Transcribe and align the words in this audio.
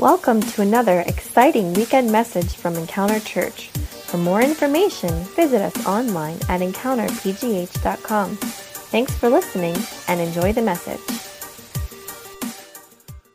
Welcome 0.00 0.40
to 0.40 0.62
another 0.62 1.00
exciting 1.00 1.74
weekend 1.74 2.10
message 2.10 2.54
from 2.54 2.74
Encounter 2.76 3.20
Church. 3.20 3.68
For 3.68 4.16
more 4.16 4.40
information, 4.40 5.10
visit 5.36 5.60
us 5.60 5.86
online 5.86 6.36
at 6.48 6.62
encounterpgh.com. 6.62 8.36
Thanks 8.36 9.14
for 9.18 9.28
listening 9.28 9.76
and 10.08 10.18
enjoy 10.18 10.54
the 10.54 10.62
message. 10.62 11.00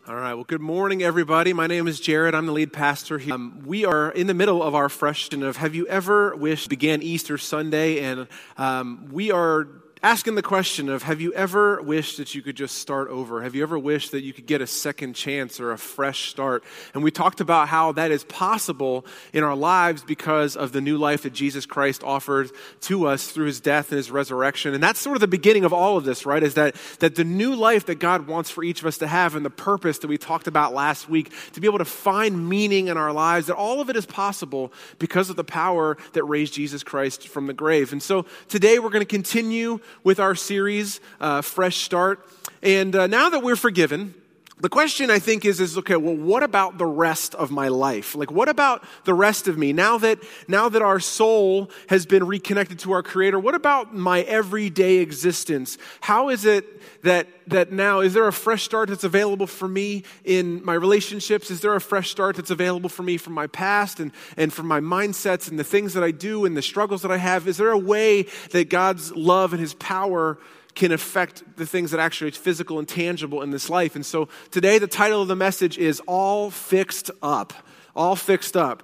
All 0.08 0.16
right. 0.16 0.34
Well, 0.34 0.44
good 0.44 0.60
morning, 0.60 1.04
everybody. 1.04 1.54
My 1.54 1.68
name 1.68 1.88
is 1.88 2.00
Jared. 2.00 2.34
I'm 2.34 2.48
the 2.48 2.52
lead 2.52 2.74
pastor 2.74 3.20
here. 3.20 3.36
Um, 3.36 3.62
we 3.64 3.86
are 3.86 4.10
in 4.10 4.26
the 4.26 4.34
middle 4.34 4.64
of 4.64 4.74
our 4.74 4.90
fresh 4.90 5.32
of 5.32 5.58
Have 5.58 5.76
you 5.76 5.86
ever 5.86 6.36
wished 6.36 6.70
began 6.70 7.04
Easter 7.04 7.38
Sunday? 7.38 8.00
And 8.00 8.28
um, 8.58 9.08
we 9.12 9.30
are 9.30 9.68
asking 10.06 10.36
the 10.36 10.44
question 10.44 10.88
of 10.88 11.02
have 11.02 11.20
you 11.20 11.34
ever 11.34 11.82
wished 11.82 12.18
that 12.18 12.36
you 12.36 12.44
could 12.44 12.56
just 12.56 12.78
start 12.78 13.10
over? 13.10 13.42
Have 13.42 13.56
you 13.56 13.64
ever 13.64 13.80
wished 13.80 14.12
that 14.12 14.22
you 14.22 14.34
could 14.34 14.46
get 14.46 14.62
a 14.62 14.68
second 14.68 15.16
chance 15.16 15.60
or 15.60 15.72
a 15.72 15.80
fresh 15.80 16.30
start? 16.30 16.64
And 16.94 17.04
we 17.04 17.10
talked 17.10 17.42
about 17.42 17.70
how 17.70 17.92
that 17.94 18.12
is 18.12 18.24
possible 18.26 19.04
in 19.34 19.44
our 19.44 19.56
lives 19.56 20.04
because 20.04 20.56
of 20.56 20.74
the 20.74 20.80
new 20.80 21.00
life 21.00 21.24
that 21.24 21.34
Jesus 21.34 21.66
Christ 21.66 22.04
offered 22.04 22.52
to 22.82 23.08
us 23.08 23.32
through 23.32 23.48
his 23.48 23.60
death 23.60 23.90
and 23.90 23.98
his 23.98 24.12
resurrection. 24.12 24.76
And 24.76 24.84
that's 24.84 25.00
sort 25.00 25.18
of 25.18 25.22
the 25.22 25.28
beginning 25.28 25.66
of 25.66 25.74
all 25.74 25.98
of 25.98 26.04
this, 26.04 26.24
right? 26.24 26.44
Is 26.44 26.54
that, 26.54 26.76
that 27.00 27.16
the 27.16 27.24
new 27.24 27.56
life 27.56 27.88
that 27.88 27.96
God 27.96 28.28
wants 28.28 28.52
for 28.52 28.64
each 28.64 28.82
of 28.82 28.86
us 28.86 29.00
to 29.00 29.08
have 29.08 29.36
and 29.36 29.44
the 29.44 29.50
purpose 29.50 29.98
that 29.98 30.08
we 30.08 30.20
talked 30.20 30.46
about 30.46 30.72
last 30.72 31.10
week, 31.10 31.34
to 31.54 31.60
be 31.60 31.66
able 31.66 31.80
to 31.80 31.86
find 31.86 32.48
meaning 32.48 32.90
in 32.90 32.98
our 32.98 33.12
lives, 33.12 33.48
that 33.48 33.56
all 33.56 33.82
of 33.82 33.90
it 33.90 33.96
is 33.96 34.06
possible 34.06 34.72
because 35.00 35.32
of 35.32 35.36
the 35.36 35.44
power 35.44 35.98
that 36.14 36.24
raised 36.26 36.54
Jesus 36.54 36.84
Christ 36.84 37.28
from 37.28 37.48
the 37.48 37.54
grave. 37.54 37.92
And 37.92 38.04
so 38.04 38.28
today 38.50 38.78
we're 38.78 38.92
going 38.92 39.02
to 39.02 39.06
continue 39.06 39.80
with 40.04 40.20
our 40.20 40.36
series, 40.36 41.00
uh, 41.20 41.42
Fresh 41.42 41.78
Start. 41.78 42.26
And 42.62 42.96
uh, 42.96 43.08
now 43.08 43.30
that 43.30 43.44
we're 43.44 43.56
forgiven, 43.56 44.14
the 44.62 44.70
question 44.70 45.12
I 45.12 45.20
think 45.20 45.44
is, 45.44 45.60
is 45.60 45.78
okay, 45.80 45.98
well, 45.98 46.16
what 46.16 46.42
about 46.42 46.78
the 46.78 46.86
rest 46.86 47.36
of 47.36 47.52
my 47.52 47.68
life? 47.68 48.16
Like, 48.16 48.32
what 48.32 48.48
about 48.48 48.86
the 49.04 49.14
rest 49.14 49.50
of 49.50 49.58
me? 49.58 49.74
Now 49.74 49.98
that, 49.98 50.20
now 50.48 50.70
that 50.70 50.82
our 50.82 51.02
soul 51.02 51.70
has 51.90 52.06
been 52.06 52.26
reconnected 52.26 52.80
to 52.80 52.94
our 52.94 53.04
Creator, 53.04 53.38
what 53.38 53.54
about 53.54 53.94
my 53.94 54.22
everyday 54.22 54.98
existence? 54.98 55.78
How 56.00 56.30
is 56.30 56.46
it 56.46 56.66
that, 57.02 57.28
that 57.48 57.74
now, 57.74 58.00
is 58.00 58.14
there 58.14 58.28
a 58.28 58.34
fresh 58.34 58.64
start 58.64 58.88
that's 58.88 59.04
available 59.04 59.46
for 59.46 59.68
me 59.68 60.04
in 60.24 60.64
my 60.64 60.74
relationships? 60.74 61.52
Is 61.52 61.60
there 61.60 61.76
a 61.76 61.82
fresh 61.82 62.10
start 62.10 62.38
that's 62.38 62.52
available 62.52 62.90
for 62.90 63.04
me 63.04 63.18
from 63.18 63.34
my 63.34 63.48
past 63.48 64.00
and, 64.00 64.14
and 64.38 64.54
from 64.54 64.68
my 64.68 64.80
mindsets 64.80 65.50
and 65.50 65.60
the 65.60 65.66
things 65.66 65.94
that 65.96 66.04
I 66.04 66.12
do 66.12 66.46
and 66.46 66.56
the 66.56 66.62
struggles 66.62 67.02
that 67.02 67.12
I 67.12 67.18
have? 67.18 67.50
Is 67.50 67.58
there 67.58 67.72
a 67.72 67.78
way 67.78 68.28
that 68.52 68.70
God's 68.70 69.14
love 69.14 69.52
and 69.52 69.60
His 69.60 69.74
power 69.74 70.38
can 70.76 70.92
affect 70.92 71.44
the 71.56 71.66
things 71.66 71.92
that 71.92 72.00
actually 72.00 72.32
physical 72.32 72.80
and 72.80 72.88
tangible 72.88 73.42
in 73.42 73.50
this 73.50 73.70
life. 73.70 73.96
And 73.96 74.06
so 74.06 74.28
today, 74.52 74.78
the 74.78 74.88
title 74.88 75.22
of 75.22 75.28
the 75.28 75.36
message 75.36 75.78
is 75.78 76.02
All 76.06 76.52
Fixed 76.52 77.10
Up. 77.24 77.54
All 77.96 78.16
Fixed 78.16 78.58
Up. 78.58 78.84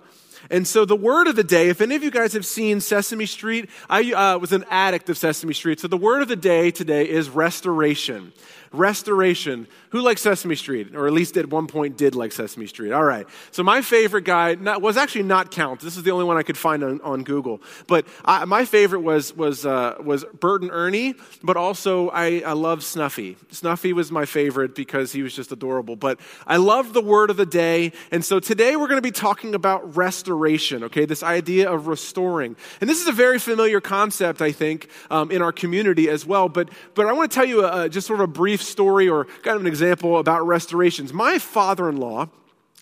And 0.49 0.67
so, 0.67 0.85
the 0.85 0.95
word 0.95 1.27
of 1.27 1.35
the 1.35 1.43
day, 1.43 1.69
if 1.69 1.81
any 1.81 1.95
of 1.95 2.03
you 2.03 2.09
guys 2.09 2.33
have 2.33 2.47
seen 2.47 2.81
Sesame 2.81 3.27
Street, 3.27 3.69
I 3.89 4.11
uh, 4.11 4.39
was 4.39 4.51
an 4.51 4.65
addict 4.71 5.07
of 5.09 5.17
Sesame 5.17 5.53
Street. 5.53 5.79
So, 5.79 5.87
the 5.87 5.97
word 5.97 6.23
of 6.23 6.29
the 6.29 6.35
day 6.35 6.71
today 6.71 7.07
is 7.07 7.29
restoration 7.29 8.33
restoration. 8.71 9.67
Who 9.91 9.99
likes 10.01 10.21
Sesame 10.21 10.55
Street? 10.55 10.95
Or 10.95 11.05
at 11.05 11.11
least 11.11 11.35
at 11.35 11.49
one 11.49 11.67
point 11.67 11.97
did 11.97 12.15
like 12.15 12.31
Sesame 12.31 12.65
Street. 12.65 12.93
All 12.93 13.03
right. 13.03 13.27
So 13.51 13.61
my 13.61 13.81
favorite 13.81 14.23
guy 14.23 14.55
not, 14.55 14.81
was 14.81 14.95
actually 14.95 15.23
not 15.23 15.51
Count. 15.51 15.81
This 15.81 15.97
is 15.97 16.03
the 16.03 16.11
only 16.11 16.23
one 16.23 16.37
I 16.37 16.43
could 16.43 16.57
find 16.57 16.81
on, 16.81 17.01
on 17.01 17.23
Google. 17.23 17.61
But 17.87 18.07
I, 18.23 18.45
my 18.45 18.63
favorite 18.63 19.01
was, 19.01 19.35
was, 19.35 19.65
uh, 19.65 19.95
was 20.01 20.23
Bert 20.39 20.61
and 20.61 20.71
Ernie, 20.71 21.15
but 21.43 21.57
also 21.57 22.07
I, 22.09 22.39
I 22.39 22.53
love 22.53 22.85
Snuffy. 22.85 23.35
Snuffy 23.49 23.91
was 23.91 24.13
my 24.13 24.23
favorite 24.23 24.75
because 24.75 25.11
he 25.11 25.23
was 25.23 25.35
just 25.35 25.51
adorable. 25.51 25.97
But 25.97 26.21
I 26.47 26.55
love 26.55 26.93
the 26.93 27.01
word 27.01 27.29
of 27.29 27.35
the 27.35 27.45
day. 27.45 27.91
And 28.11 28.23
so 28.23 28.39
today 28.39 28.77
we're 28.77 28.87
going 28.87 28.97
to 28.97 29.01
be 29.01 29.11
talking 29.11 29.55
about 29.55 29.97
restoration, 29.97 30.85
okay? 30.85 31.03
This 31.03 31.21
idea 31.21 31.69
of 31.69 31.87
restoring. 31.87 32.55
And 32.79 32.89
this 32.89 33.01
is 33.01 33.09
a 33.09 33.11
very 33.11 33.39
familiar 33.39 33.81
concept, 33.81 34.41
I 34.41 34.53
think, 34.53 34.87
um, 35.09 35.31
in 35.31 35.41
our 35.41 35.51
community 35.51 36.07
as 36.07 36.25
well. 36.25 36.47
But, 36.47 36.69
but 36.95 37.07
I 37.07 37.11
want 37.11 37.29
to 37.29 37.35
tell 37.35 37.45
you 37.45 37.65
a, 37.65 37.89
just 37.89 38.07
sort 38.07 38.21
of 38.21 38.29
a 38.29 38.31
brief 38.31 38.63
story 38.63 39.09
or 39.09 39.25
kind 39.43 39.55
of 39.55 39.61
an 39.61 39.67
example 39.67 39.80
about 40.19 40.45
restorations. 40.45 41.13
My 41.13 41.37
father 41.37 41.89
in 41.89 41.97
law, 41.97 42.29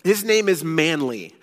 his 0.04 0.24
name 0.24 0.48
is 0.48 0.64
Manley. 0.64 1.34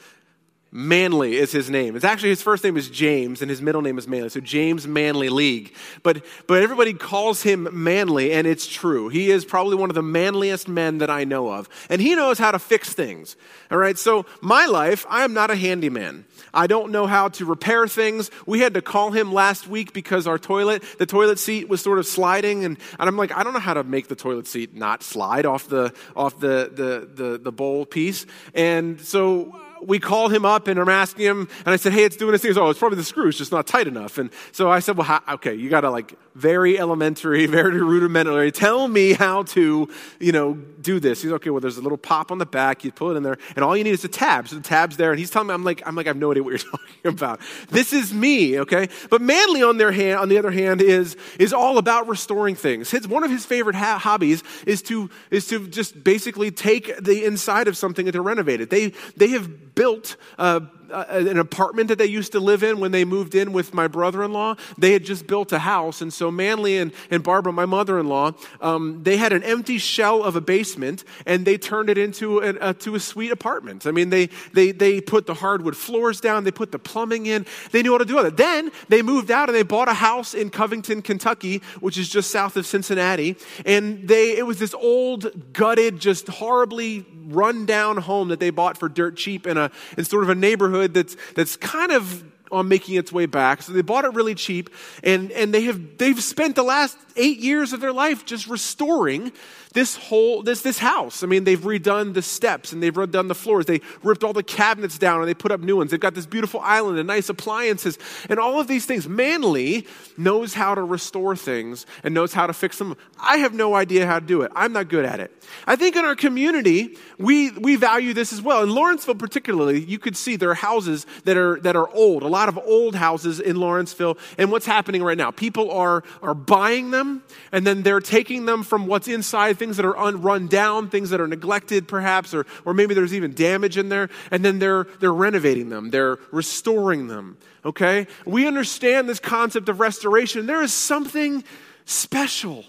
Manley 0.72 1.38
is 1.38 1.52
his 1.52 1.70
name. 1.70 1.96
It's 1.96 2.04
actually 2.04 2.30
his 2.30 2.42
first 2.42 2.64
name 2.64 2.76
is 2.76 2.90
James 2.90 3.42
and 3.42 3.50
his 3.50 3.62
middle 3.62 3.82
name 3.82 3.98
is 3.98 4.08
Manley. 4.08 4.30
So 4.30 4.42
James 4.42 4.86
Manley 4.86 5.30
League. 5.30 5.74
But 6.04 6.26
but 6.46 6.62
everybody 6.62 6.94
calls 6.94 7.42
him 7.42 7.70
Manley 7.72 8.34
and 8.34 8.46
it's 8.46 8.68
true. 8.68 9.08
He 9.08 9.32
is 9.32 9.46
probably 9.46 9.76
one 9.76 9.90
of 9.90 9.96
the 9.96 10.04
manliest 10.04 10.68
men 10.68 10.98
that 10.98 11.10
I 11.10 11.24
know 11.24 11.50
of. 11.52 11.70
And 11.90 12.02
he 12.02 12.16
knows 12.16 12.38
how 12.38 12.52
to 12.52 12.60
fix 12.60 12.94
things. 12.94 13.38
All 13.72 13.78
right? 13.78 13.98
So 13.98 14.26
my 14.42 14.66
life, 14.66 15.06
I 15.10 15.24
am 15.24 15.34
not 15.34 15.50
a 15.52 15.56
handyman. 15.56 16.26
I 16.54 16.68
don't 16.68 16.92
know 16.92 17.08
how 17.08 17.30
to 17.30 17.46
repair 17.46 17.88
things. 17.88 18.30
We 18.46 18.60
had 18.60 18.74
to 18.74 18.82
call 18.82 19.12
him 19.12 19.32
last 19.32 19.68
week 19.68 19.94
because 19.94 20.28
our 20.28 20.38
toilet, 20.38 20.84
the 20.98 21.06
toilet 21.06 21.40
seat 21.40 21.70
was 21.70 21.82
sort 21.82 22.00
of 22.00 22.06
sliding 22.06 22.66
and, 22.66 22.78
and 23.00 23.08
I'm 23.08 23.16
like, 23.16 23.32
I 23.32 23.44
don't 23.44 23.54
know 23.54 23.60
how 23.60 23.74
to 23.74 23.84
make 23.84 24.10
the 24.10 24.16
toilet 24.16 24.48
seat 24.48 24.76
not 24.76 25.02
slide 25.02 25.46
off 25.46 25.70
the 25.70 25.94
off 26.16 26.40
the 26.40 26.70
the 26.74 27.24
the, 27.24 27.38
the 27.38 27.52
bowl 27.52 27.86
piece. 27.86 28.26
And 28.54 29.00
so 29.00 29.56
we 29.82 30.00
called 30.00 30.34
him 30.34 30.46
up 30.46 30.68
and 30.68 30.80
I'm 30.80 30.90
asking 30.90 31.26
him, 31.26 31.48
and 31.66 31.74
I 31.74 31.76
said, 31.76 31.94
hey, 31.94 32.04
it's 32.04 32.16
doing 32.16 32.32
this 32.32 32.42
thing. 32.42 32.58
Oh, 32.58 32.70
it's 32.70 32.80
probably 32.80 32.98
the 32.98 33.04
screw, 33.04 33.28
it's 33.28 33.38
just 33.38 33.52
not 33.52 33.68
tight 33.68 33.88
enough. 33.88 34.18
And 34.18 34.30
so 34.52 34.70
I 34.70 34.80
said, 34.80 34.98
well, 34.98 35.06
how, 35.06 35.22
okay, 35.36 35.54
you 35.54 35.70
got 35.70 35.82
to 35.82 35.92
like 35.92 36.18
very 36.36 36.80
elementary, 36.80 37.46
very 37.48 37.82
rudimentary, 37.82 38.52
tell 38.52 38.88
me 38.88 39.14
how 39.14 39.44
to, 39.44 39.90
you 40.20 40.32
know, 40.32 40.54
do 40.54 41.00
this. 41.00 41.22
He's 41.22 41.32
okay, 41.34 41.50
well, 41.50 41.60
there's 41.60 41.78
a 41.78 41.82
little 41.82 41.98
pop 41.98 42.32
on 42.32 42.38
the 42.38 42.46
back, 42.46 42.84
you 42.84 42.92
pull 42.92 43.12
it 43.12 43.18
in 43.18 43.24
there, 43.24 43.38
and 43.56 43.66
all 43.66 43.76
you 43.76 43.84
need 43.84 43.92
is 43.92 44.06
a 44.06 44.08
tab. 44.08 44.48
So 44.48 44.56
the 44.56 44.62
tab's 44.62 44.98
there, 44.98 45.12
and 45.12 45.20
he's 45.20 45.30
telling 45.30 45.48
me, 45.48 45.54
I'm 45.54 45.64
like, 45.64 45.82
I'm 45.86 45.96
like, 45.96 46.08
I 46.08 46.10
have 46.10 46.18
no 46.18 46.32
idea 46.32 46.44
what 46.44 46.52
you're 46.52 46.60
talking 46.72 46.88
about. 47.06 47.42
This 47.70 47.94
is 47.94 48.14
me, 48.14 48.60
okay? 48.60 48.90
But 49.10 49.22
Manley, 49.22 49.64
on 49.64 49.78
their 49.78 49.92
hand, 49.92 50.20
on 50.20 50.30
the 50.30 50.38
other 50.38 50.52
hand, 50.52 50.82
is, 50.82 51.18
is 51.40 51.54
all 51.54 51.78
about 51.78 52.08
restoring 52.08 52.56
things. 52.56 52.92
His, 52.92 53.08
one 53.08 53.24
of 53.24 53.32
his 53.32 53.46
favorite 53.46 53.76
ha- 53.76 53.98
hobbies 53.98 54.44
is 54.66 54.82
to, 54.84 55.10
is 55.32 55.48
to 55.48 55.68
just 55.68 56.04
basically 56.04 56.52
take 56.52 56.96
the 56.98 57.26
inside 57.26 57.68
of 57.68 57.76
something 57.76 58.08
and 58.08 58.14
to 58.14 58.22
renovate 58.22 58.62
it. 58.62 58.70
They, 58.70 58.94
they 59.16 59.30
have 59.30 59.76
built 59.78 60.18
uh, 60.40 60.60
an 60.92 61.38
apartment 61.38 61.90
that 61.90 61.98
they 61.98 62.06
used 62.06 62.31
to 62.31 62.40
live 62.40 62.64
in 62.64 62.80
when 62.80 62.92
they 62.92 63.06
moved 63.06 63.36
in 63.36 63.53
with 63.53 63.74
my 63.74 63.88
brother 63.88 64.24
in 64.24 64.34
law. 64.34 64.56
They 64.78 64.94
had 64.94 65.03
just 65.03 65.28
built 65.28 65.52
a 65.52 65.59
house. 65.59 66.02
And 66.02 66.14
so 66.14 66.31
Manley 66.31 66.78
and, 66.78 66.92
and 67.09 67.24
Barbara, 67.24 67.53
my 67.53 67.66
mother 67.66 68.00
in 68.00 68.08
law, 68.08 68.34
um, 68.62 69.03
they 69.03 69.18
had 69.18 69.34
an 69.34 69.44
empty 69.44 69.78
shell 69.78 70.24
of 70.24 70.36
a 70.36 70.42
basement 70.42 71.03
and 71.25 71.46
they 71.46 71.58
turned 71.58 71.90
it 71.90 71.98
into 71.98 72.40
a, 72.40 72.70
a, 72.70 72.74
to 72.75 72.96
a 72.96 73.00
suite 73.00 73.31
apartment. 73.31 73.86
I 73.86 73.92
mean, 73.92 74.09
they, 74.09 74.30
they, 74.53 74.72
they 74.72 75.02
put 75.02 75.25
the 75.25 75.34
hardwood 75.34 75.75
floors 75.75 76.22
down, 76.22 76.44
they 76.44 76.52
put 76.52 76.72
the 76.72 76.80
plumbing 76.80 77.25
in, 77.25 77.46
they 77.72 77.81
knew 77.81 77.92
how 77.92 77.98
to 77.98 78.06
do 78.06 78.19
it. 78.19 78.38
Then 78.38 78.72
they 78.90 79.02
moved 79.02 79.31
out 79.31 79.50
and 79.50 79.56
they 79.56 79.64
bought 79.64 79.90
a 79.90 79.94
house 79.94 80.34
in 80.34 80.50
Covington, 80.50 81.02
Kentucky, 81.02 81.62
which 81.80 81.98
is 81.98 82.09
just 82.09 82.31
south 82.31 82.58
of 82.58 82.66
Cincinnati. 82.66 83.36
And 83.66 84.08
they, 84.08 84.38
it 84.38 84.46
was 84.46 84.59
this 84.59 84.74
old, 84.74 85.54
gutted, 85.54 86.00
just 86.00 86.28
horribly 86.28 87.06
run 87.28 87.66
down 87.66 87.98
home 87.98 88.30
that 88.30 88.40
they 88.40 88.50
bought 88.50 88.78
for 88.78 88.88
dirt 88.88 89.18
cheap 89.18 89.46
in 89.46 89.58
a, 89.58 89.69
in 89.98 90.06
sort 90.06 90.24
of 90.24 90.30
a 90.30 90.36
neighborhood 90.36 90.77
neighborhood 90.78 90.94
that's, 90.94 91.18
that's 91.34 91.56
kind 91.58 91.92
of 91.92 92.24
on 92.52 92.68
making 92.68 92.96
its 92.96 93.12
way 93.12 93.26
back. 93.26 93.62
So 93.62 93.74
they 93.74 93.82
bought 93.82 94.06
it 94.06 94.14
really 94.14 94.36
cheap, 94.36 94.70
and, 95.04 95.32
and 95.32 95.54
they 95.54 95.64
have, 95.64 95.98
they've 95.98 96.22
spent 96.22 96.56
the 96.56 96.64
last 96.64 96.98
eight 97.16 97.40
years 97.40 97.74
of 97.74 97.82
their 97.82 97.92
life 97.92 98.26
just 98.26 98.48
restoring 98.48 99.32
this 99.78 99.96
whole 99.96 100.42
this 100.42 100.64
this 100.64 100.80
house. 100.80 101.22
I 101.22 101.28
mean, 101.28 101.44
they've 101.44 101.60
redone 101.60 102.16
the 102.16 102.24
steps 102.24 102.74
and 102.74 102.82
they've 102.82 102.96
redone 102.96 103.28
the 103.28 103.36
floors. 103.36 103.68
They 103.68 103.82
ripped 104.02 104.24
all 104.24 104.34
the 104.34 104.42
cabinets 104.42 104.98
down 104.98 105.20
and 105.20 105.30
they 105.30 105.36
put 105.36 105.52
up 105.52 105.60
new 105.60 105.78
ones. 105.78 105.92
They've 105.92 106.00
got 106.00 106.16
this 106.16 106.26
beautiful 106.26 106.62
island 106.62 106.98
and 106.98 107.06
nice 107.06 107.30
appliances 107.30 108.00
and 108.28 108.40
all 108.40 108.60
of 108.60 108.68
these 108.68 108.88
things. 108.88 109.08
Manley 109.08 109.86
knows 110.18 110.56
how 110.56 110.74
to 110.74 110.82
restore 110.82 111.36
things 111.36 111.86
and 112.04 112.16
knows 112.16 112.34
how 112.34 112.48
to 112.48 112.54
fix 112.54 112.80
them. 112.80 112.98
I 113.20 113.38
have 113.38 113.54
no 113.54 113.76
idea 113.76 114.07
how 114.07 114.18
to 114.18 114.25
do 114.25 114.42
it. 114.42 114.51
I'm 114.56 114.74
not 114.74 114.90
good 114.90 115.06
at 115.06 115.19
it. 115.19 115.31
I 115.68 115.75
think 115.75 115.96
in 115.96 116.06
our 116.06 116.16
community, 116.16 116.98
we 117.19 117.51
we 117.51 117.75
value 117.75 118.16
this 118.16 118.34
as 118.34 118.42
well. 118.42 118.63
In 118.63 118.72
Lawrenceville 118.72 119.13
particularly, 119.13 119.80
you 119.84 120.00
could 120.00 120.18
see 120.18 120.38
there 120.38 120.50
are 120.50 120.56
houses 120.56 121.06
that 121.25 121.38
are 121.38 121.60
that 121.60 121.75
are 121.75 121.88
old, 121.94 122.24
a 122.24 122.28
lot 122.28 122.50
of 122.50 122.57
old 122.57 122.96
houses 122.96 123.40
in 123.40 123.57
Lawrenceville. 123.57 124.18
And 124.40 124.51
what's 124.51 124.66
happening 124.66 125.04
right 125.04 125.19
now? 125.19 125.30
People 125.30 125.69
are 125.69 126.04
are 126.24 126.34
buying 126.34 126.90
them 126.90 127.22
and 127.51 127.68
then 127.68 127.84
they're 127.84 128.00
taking 128.00 128.46
them 128.48 128.63
from 128.63 128.88
what's 128.88 129.07
inside 129.07 129.60
things 129.60 129.67
that 129.75 129.86
are 129.86 129.98
un, 129.98 130.22
run 130.22 130.48
down, 130.48 130.90
things 130.90 131.10
that 131.10 131.19
are 131.19 131.28
neglected 131.28 131.90
perhaps, 131.90 132.34
or, 132.34 132.46
or 132.64 132.74
maybe 132.74 132.94
there's 132.94 133.14
even 133.14 133.34
damage 133.34 133.78
in 133.78 133.90
there, 133.90 134.10
and 134.31 134.46
then 134.46 134.60
they're, 134.60 134.86
they're 135.02 135.14
renovating 135.14 135.68
them, 135.68 135.90
they're 135.90 136.18
restoring 136.31 137.08
them. 137.08 137.38
Okay? 137.66 138.08
We 138.25 138.48
understand 138.48 139.10
this 139.10 139.19
concept 139.19 139.68
of 139.68 139.81
restoration. 139.81 140.46
There 140.46 140.62
is 140.62 140.72
something 140.72 141.44
special 141.84 142.64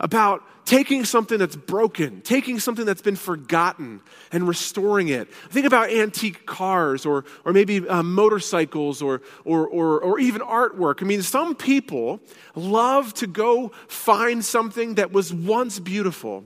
about 0.00 0.42
taking 0.68 1.02
something 1.02 1.38
that's 1.38 1.56
broken, 1.56 2.20
taking 2.20 2.60
something 2.60 2.84
that's 2.84 3.00
been 3.00 3.16
forgotten, 3.16 4.02
and 4.30 4.46
restoring 4.46 5.08
it. 5.08 5.32
Think 5.48 5.64
about 5.64 5.88
antique 5.88 6.44
cars 6.44 7.06
or, 7.06 7.24
or 7.46 7.54
maybe 7.54 7.88
uh, 7.88 8.02
motorcycles 8.02 9.00
or, 9.00 9.22
or, 9.46 9.66
or, 9.66 9.98
or 9.98 10.20
even 10.20 10.42
artwork. 10.42 11.02
I 11.02 11.06
mean, 11.06 11.22
some 11.22 11.54
people 11.54 12.20
love 12.54 13.14
to 13.14 13.26
go 13.26 13.70
find 13.88 14.44
something 14.44 14.96
that 14.96 15.10
was 15.10 15.32
once 15.32 15.78
beautiful 15.78 16.44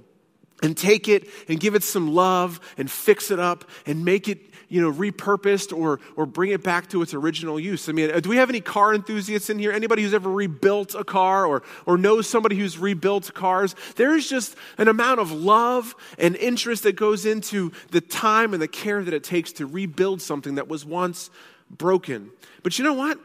and 0.62 0.76
take 0.76 1.08
it 1.08 1.28
and 1.48 1.58
give 1.58 1.74
it 1.74 1.82
some 1.82 2.14
love 2.14 2.60
and 2.78 2.88
fix 2.88 3.32
it 3.32 3.40
up 3.40 3.68
and 3.86 4.04
make 4.04 4.28
it 4.28 4.51
you 4.72 4.80
know 4.80 4.90
repurposed 4.90 5.76
or 5.76 6.00
or 6.16 6.24
bring 6.24 6.50
it 6.50 6.62
back 6.62 6.88
to 6.88 7.02
its 7.02 7.12
original 7.12 7.60
use? 7.60 7.88
I 7.88 7.92
mean 7.92 8.10
uh, 8.10 8.20
do 8.20 8.30
we 8.30 8.36
have 8.36 8.48
any 8.48 8.60
car 8.60 8.94
enthusiasts 8.94 9.50
in 9.50 9.58
here? 9.58 9.70
Anybody 9.70 10.02
who's 10.02 10.14
ever 10.14 10.30
rebuilt 10.30 10.94
a 10.94 11.04
car 11.04 11.44
or 11.44 11.62
or 11.84 11.98
knows 11.98 12.28
somebody 12.28 12.56
who's 12.56 12.78
rebuilt 12.78 13.32
cars? 13.34 13.76
There's 13.96 14.28
just 14.28 14.56
an 14.78 14.88
amount 14.88 15.20
of 15.20 15.30
love 15.30 15.94
and 16.18 16.34
interest 16.36 16.84
that 16.84 16.96
goes 16.96 17.26
into 17.26 17.70
the 17.90 18.00
time 18.00 18.54
and 18.54 18.62
the 18.62 18.68
care 18.68 19.02
that 19.02 19.12
it 19.12 19.24
takes 19.24 19.52
to 19.54 19.66
rebuild 19.66 20.22
something 20.22 20.54
that 20.54 20.68
was 20.68 20.86
once 20.86 21.30
broken. 21.70 22.30
But 22.62 22.78
you 22.78 22.84
know 22.84 22.94
what? 22.94 23.18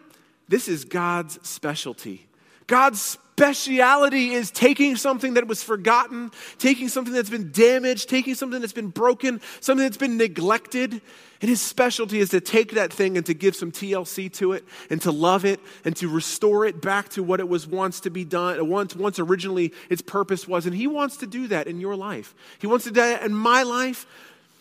This 0.49 0.67
is 0.67 0.85
god's 0.85 1.39
specialty. 1.47 2.27
God's 2.67 3.17
speciality 3.37 4.31
is 4.31 4.49
taking 4.49 4.95
something 4.95 5.35
that 5.35 5.47
was 5.47 5.61
forgotten, 5.61 6.31
taking 6.57 6.89
something 6.89 7.13
that's 7.13 7.29
been 7.29 7.51
damaged, 7.51 8.09
taking 8.09 8.33
something 8.33 8.59
that's 8.59 8.73
been 8.73 8.89
broken, 8.89 9.39
something 9.59 9.85
that's 9.85 9.95
been 9.95 10.17
neglected. 10.17 10.93
And 11.39 11.47
his 11.47 11.61
specialty 11.61 12.17
is 12.19 12.29
to 12.29 12.41
take 12.41 12.71
that 12.71 12.91
thing 12.91 13.15
and 13.15 13.23
to 13.27 13.35
give 13.35 13.55
some 13.55 13.71
TLC 13.71 14.33
to 14.33 14.53
it 14.53 14.65
and 14.89 14.99
to 15.03 15.11
love 15.11 15.45
it 15.45 15.59
and 15.85 15.95
to 15.97 16.07
restore 16.07 16.65
it 16.65 16.81
back 16.81 17.09
to 17.09 17.21
what 17.21 17.39
it 17.39 17.47
was 17.47 17.67
once 17.67 17.99
to 18.01 18.09
be 18.09 18.25
done, 18.25 18.67
once, 18.67 18.95
once 18.95 19.19
originally 19.19 19.71
its 19.87 20.01
purpose 20.01 20.47
was. 20.47 20.65
And 20.65 20.73
he 20.73 20.87
wants 20.87 21.17
to 21.17 21.27
do 21.27 21.45
that 21.49 21.67
in 21.67 21.79
your 21.79 21.95
life. 21.95 22.33
He 22.57 22.65
wants 22.65 22.85
to 22.85 22.91
do 22.91 23.01
that 23.01 23.21
in 23.21 23.35
my 23.35 23.61
life. 23.61 24.07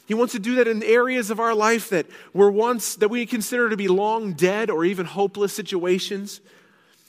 He 0.04 0.12
wants 0.12 0.34
to 0.34 0.38
do 0.38 0.56
that 0.56 0.68
in 0.68 0.82
areas 0.82 1.30
of 1.30 1.40
our 1.40 1.54
life 1.54 1.88
that 1.88 2.04
were 2.34 2.50
once, 2.50 2.96
that 2.96 3.08
we 3.08 3.24
consider 3.24 3.70
to 3.70 3.76
be 3.78 3.88
long 3.88 4.34
dead 4.34 4.68
or 4.68 4.84
even 4.84 5.06
hopeless 5.06 5.54
situations. 5.54 6.42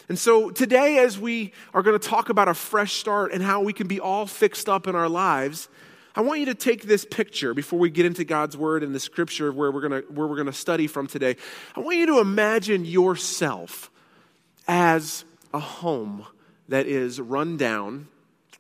And 0.10 0.18
so 0.18 0.50
today, 0.50 1.00
as 1.00 1.20
we 1.20 1.52
are 1.74 1.82
going 1.84 2.00
to 2.00 2.08
talk 2.08 2.30
about 2.30 2.48
a 2.48 2.54
fresh 2.54 2.94
start 2.94 3.34
and 3.34 3.44
how 3.44 3.62
we 3.62 3.74
can 3.74 3.88
be 3.88 4.00
all 4.00 4.26
fixed 4.26 4.70
up 4.70 4.88
in 4.88 4.96
our 4.96 5.10
lives, 5.10 5.68
I 6.16 6.22
want 6.22 6.40
you 6.40 6.46
to 6.48 6.56
take 6.56 6.84
this 6.84 7.06
picture 7.06 7.54
before 7.54 7.78
we 7.78 7.90
get 7.90 8.06
into 8.06 8.24
God's 8.24 8.56
word 8.56 8.84
and 8.84 8.96
the 8.96 9.00
scripture 9.00 9.52
where 9.52 9.72
we're 9.72 9.88
going 9.88 10.02
to, 10.02 10.08
where 10.12 10.26
we're 10.26 10.36
going 10.36 10.48
to 10.48 10.54
study 10.54 10.88
from 10.88 11.08
today. 11.08 11.36
I 11.76 11.82
want 11.82 11.98
you 11.98 12.06
to 12.08 12.20
imagine 12.20 12.86
yourself 12.86 13.92
as 14.68 15.26
a 15.54 15.60
home 15.60 16.26
that 16.70 16.88
is 16.88 17.20
run 17.20 17.58
down 17.58 18.08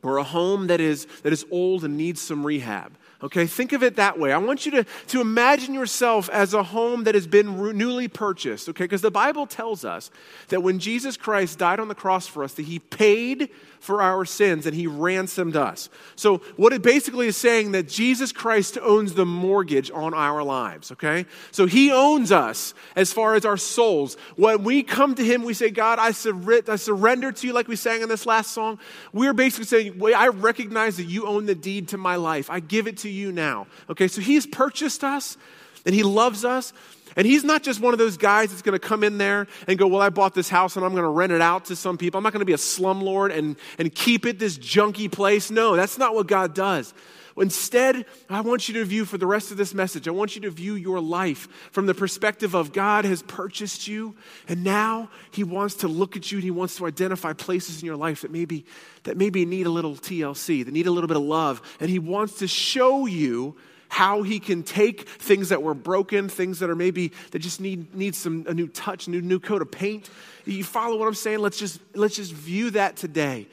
or 0.04 0.18
a 0.18 0.24
home 0.24 0.68
that 0.68 0.80
is, 0.80 1.08
that 1.24 1.34
is 1.34 1.46
old 1.50 1.84
and 1.84 1.98
needs 1.98 2.22
some 2.22 2.46
rehab. 2.46 2.94
Okay, 3.24 3.48
think 3.48 3.74
of 3.74 3.82
it 3.82 3.96
that 3.96 4.20
way. 4.20 4.32
I 4.32 4.38
want 4.38 4.66
you 4.66 4.72
to, 4.74 4.84
to 5.08 5.22
imagine 5.22 5.74
yourself 5.74 6.30
as 6.30 6.54
a 6.54 6.62
home 6.62 7.06
that 7.06 7.16
has 7.16 7.26
been 7.26 7.60
re- 7.60 7.74
newly 7.74 8.08
purchased, 8.08 8.70
okay? 8.70 8.84
Because 8.84 9.02
the 9.02 9.10
Bible 9.10 9.48
tells 9.48 9.84
us 9.84 10.12
that 10.50 10.62
when 10.62 10.78
Jesus 10.78 11.18
Christ 11.18 11.58
died 11.58 11.80
on 11.80 11.88
the 11.88 11.96
cross 11.96 12.28
for 12.28 12.44
us, 12.44 12.54
that 12.54 12.66
he 12.66 12.78
paid 12.78 13.50
for 13.80 14.02
our 14.02 14.26
sins 14.26 14.66
and 14.66 14.76
he 14.76 14.88
ransomed 14.88 15.56
us. 15.56 15.90
So, 16.16 16.38
what 16.58 16.74
it 16.74 16.82
basically 16.82 17.28
is 17.28 17.38
saying 17.38 17.72
that 17.72 17.88
Jesus 17.88 18.32
Christ 18.32 18.78
owns 18.82 19.14
the 19.14 19.26
mortgage 19.26 19.92
on 19.92 20.14
our 20.14 20.44
lives, 20.44 20.92
okay? 20.92 21.26
So, 21.52 21.66
he 21.66 21.92
owns 21.92 22.32
us 22.32 22.74
as 22.96 23.14
far 23.14 23.36
as 23.36 23.46
our 23.46 23.58
souls. 23.58 24.18
When 24.36 24.64
we 24.64 24.84
come 24.84 25.16
to 25.16 25.24
him, 25.24 25.44
we 25.44 25.54
say, 25.54 25.70
God, 25.70 26.00
I, 26.00 26.12
sur- 26.12 26.64
I 26.68 26.76
surrender 26.76 27.32
to 27.32 27.48
you, 27.48 27.54
like 27.54 27.68
we 27.68 27.76
sang 27.76 28.02
in 28.02 28.10
this 28.10 28.26
last 28.26 28.52
song. 28.52 28.80
We're 29.14 29.34
basically 29.34 29.66
saying, 29.66 30.02
I 30.16 30.28
recognize 30.28 30.98
that 30.98 31.06
you 31.06 31.26
own 31.26 31.46
the 31.46 31.56
deed 31.56 31.90
to 31.90 31.98
my 31.98 32.16
life. 32.16 32.50
I 32.50 32.60
give 32.60 32.88
it 32.88 32.98
to 32.98 33.07
you 33.08 33.32
now, 33.32 33.68
okay? 33.90 34.08
So, 34.08 34.22
he's 34.22 34.46
purchased 34.46 35.04
us 35.04 35.38
and 35.86 35.94
he 35.96 36.04
loves 36.04 36.46
us. 36.46 36.74
And 37.16 37.26
he's 37.26 37.44
not 37.44 37.64
just 37.64 37.80
one 37.80 37.94
of 37.94 37.98
those 37.98 38.16
guys 38.16 38.52
that's 38.52 38.62
going 38.62 38.80
to 38.80 38.88
come 38.88 39.04
in 39.04 39.18
there 39.18 39.48
and 39.68 39.80
go, 39.80 39.88
Well, 39.88 40.02
I 40.02 40.10
bought 40.10 40.36
this 40.36 40.50
house 40.50 40.76
and 40.76 40.86
I'm 40.86 40.92
going 40.92 41.04
to 41.04 41.10
rent 41.10 41.32
it 41.32 41.42
out 41.42 41.66
to 41.66 41.76
some 41.76 41.98
people. 41.98 42.20
I'm 42.20 42.24
not 42.24 42.32
going 42.32 42.42
to 42.42 42.46
be 42.46 42.54
a 42.54 42.58
slumlord 42.58 43.36
and, 43.36 43.56
and 43.80 43.94
keep 43.94 44.28
it 44.28 44.38
this 44.38 44.56
junky 44.56 45.12
place. 45.12 45.50
No, 45.50 45.76
that's 45.76 45.98
not 45.98 46.14
what 46.14 46.28
God 46.28 46.54
does. 46.54 46.94
Instead, 47.38 48.06
I 48.30 48.42
want 48.42 48.68
you 48.68 48.74
to 48.76 48.86
view 48.86 49.06
for 49.06 49.18
the 49.18 49.28
rest 49.28 49.52
of 49.52 49.58
this 49.58 49.74
message, 49.74 50.08
I 50.08 50.12
want 50.12 50.36
you 50.36 50.42
to 50.42 50.50
view 50.50 50.76
your 50.76 51.00
life 51.00 51.48
from 51.72 51.86
the 51.86 51.94
perspective 51.94 52.56
of 52.56 52.74
God 52.74 53.06
has 53.06 53.22
purchased 53.24 53.88
you, 53.88 54.16
and 54.48 54.64
now 54.64 55.10
He 55.32 55.44
wants 55.44 55.76
to 55.76 55.88
look 55.88 56.18
at 56.18 56.32
you 56.32 56.38
and 56.38 56.44
He 56.44 56.52
wants 56.52 56.78
to 56.78 56.88
identify 56.88 57.34
places 57.34 57.82
in 57.82 57.86
your 57.86 57.96
life 57.96 58.22
that 58.22 58.32
maybe, 58.32 58.66
that 59.04 59.18
maybe 59.18 59.46
need 59.46 59.68
a 59.68 59.72
little 59.72 59.96
TLC, 59.96 60.66
that 60.66 60.72
need 60.74 60.88
a 60.88 60.92
little 60.92 61.08
bit 61.08 61.18
of 61.18 61.24
love, 61.24 61.62
and 61.80 61.90
He 61.90 62.00
wants 62.00 62.40
to 62.40 62.48
show 62.48 63.06
you 63.06 63.56
how 63.90 64.22
he 64.22 64.40
can 64.40 64.64
take 64.64 65.08
things 65.08 65.50
that 65.50 65.64
were 65.64 65.74
broken, 65.74 66.30
things 66.30 66.60
that 66.60 66.70
are 66.70 66.76
maybe 66.76 67.14
that 67.32 67.40
just 67.40 67.62
need, 67.62 67.96
need 67.96 68.16
some 68.16 68.46
a 68.48 68.54
new 68.54 68.68
touch, 68.68 69.08
new 69.08 69.22
new 69.22 69.40
coat 69.40 69.62
of 69.62 69.72
paint. 69.72 70.10
You 70.46 70.64
follow 70.64 70.98
what 70.98 71.08
I'm 71.08 71.14
saying? 71.14 71.40
Let's 71.40 71.58
just 71.58 71.80
let's 71.96 72.16
just 72.16 72.34
view 72.34 72.72
that 72.72 72.98
today. 72.98 73.48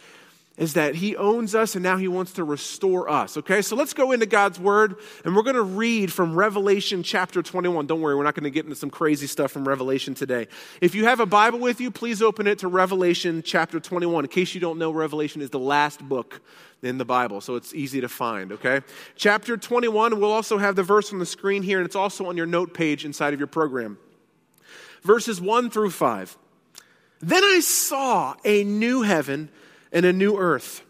Is 0.57 0.75
that 0.75 0.95
he 0.95 1.17
owns 1.17 1.57
us 1.57 1.75
and 1.75 1.83
now 1.83 1.97
he 1.97 2.07
wants 2.07 2.35
to 2.35 2.45
restore 2.45 3.11
us. 3.11 3.37
Okay, 3.37 3.61
so 3.61 3.75
let's 3.75 3.93
go 3.93 4.13
into 4.13 4.25
God's 4.25 4.61
word 4.61 4.95
and 5.25 5.35
we're 5.35 5.43
going 5.43 5.57
to 5.57 5.63
read 5.63 6.13
from 6.13 6.37
Revelation 6.37 7.03
chapter 7.03 7.43
21. 7.43 7.89
Don't 7.89 8.01
worry, 8.01 8.15
we're 8.15 8.23
not 8.23 8.37
going 8.37 8.45
to 8.45 8.51
get 8.51 8.65
into 8.65 8.77
some 8.77 8.89
crazy 8.89 9.27
stuff 9.27 9.51
from 9.51 9.67
Revelation 9.67 10.15
today. 10.15 10.47
If 10.81 10.95
you 10.95 11.07
have 11.07 11.19
a 11.19 11.27
Bible 11.27 11.59
with 11.59 11.81
you, 11.81 11.91
please 11.91 12.23
open 12.23 12.47
it 12.47 12.61
to 12.61 12.69
Revelation 12.69 13.43
chapter 13.45 13.81
21. 13.81 14.25
In 14.25 14.29
case 14.29 14.55
you 14.55 14.61
don't 14.61 14.79
know, 14.79 14.93
Revelation 14.93 15.43
is 15.43 15.51
the 15.51 15.59
last 15.59 16.01
book 16.09 16.41
in 16.83 16.99
the 16.99 17.05
Bible, 17.05 17.41
so 17.41 17.57
it's 17.57 17.75
easy 17.75 18.01
to 18.03 18.09
find, 18.09 18.53
okay? 18.53 18.83
Chapter 19.17 19.57
21, 19.57 20.21
we'll 20.21 20.31
also 20.31 20.59
have 20.59 20.77
the 20.77 20.83
verse 20.85 21.13
on 21.13 21.19
the 21.19 21.27
screen 21.27 21.65
here, 21.65 21.79
and 21.79 21.87
it's 21.87 21.97
also 21.97 22.27
on 22.27 22.37
your 22.37 22.47
note 22.47 22.75
page 22.75 23.05
inside 23.05 23.33
of 23.33 23.41
your 23.41 23.47
program. 23.49 23.99
Verses 25.03 25.41
1 25.41 25.71
through 25.71 25.91
5. 25.91 26.39
Then 27.21 27.43
I 27.43 27.61
saw 27.61 28.35
a 28.45 28.63
new 28.65 29.03
heaven 29.03 29.49
and 29.95 30.05
a 30.05 30.13
new 30.13 30.37
earth, 30.37 30.83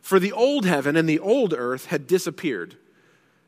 for 0.00 0.18
the 0.18 0.32
old 0.32 0.64
heaven 0.64 0.96
and 0.96 1.08
the 1.08 1.20
old 1.20 1.54
earth 1.56 1.86
had 1.86 2.06
disappeared. 2.06 2.76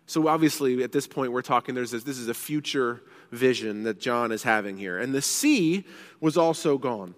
So 0.06 0.28
obviously, 0.28 0.82
at 0.84 0.92
this 0.92 1.06
point, 1.06 1.32
we're 1.32 1.42
talking, 1.42 1.74
there's 1.74 1.90
this, 1.90 2.04
this 2.04 2.18
is 2.18 2.28
a 2.28 2.34
future 2.34 3.02
vision 3.32 3.84
that 3.84 3.98
John 3.98 4.30
is 4.30 4.42
having 4.42 4.76
here. 4.76 4.98
And 4.98 5.14
the 5.14 5.22
sea 5.22 5.84
was 6.20 6.36
also 6.36 6.76
gone. 6.76 7.14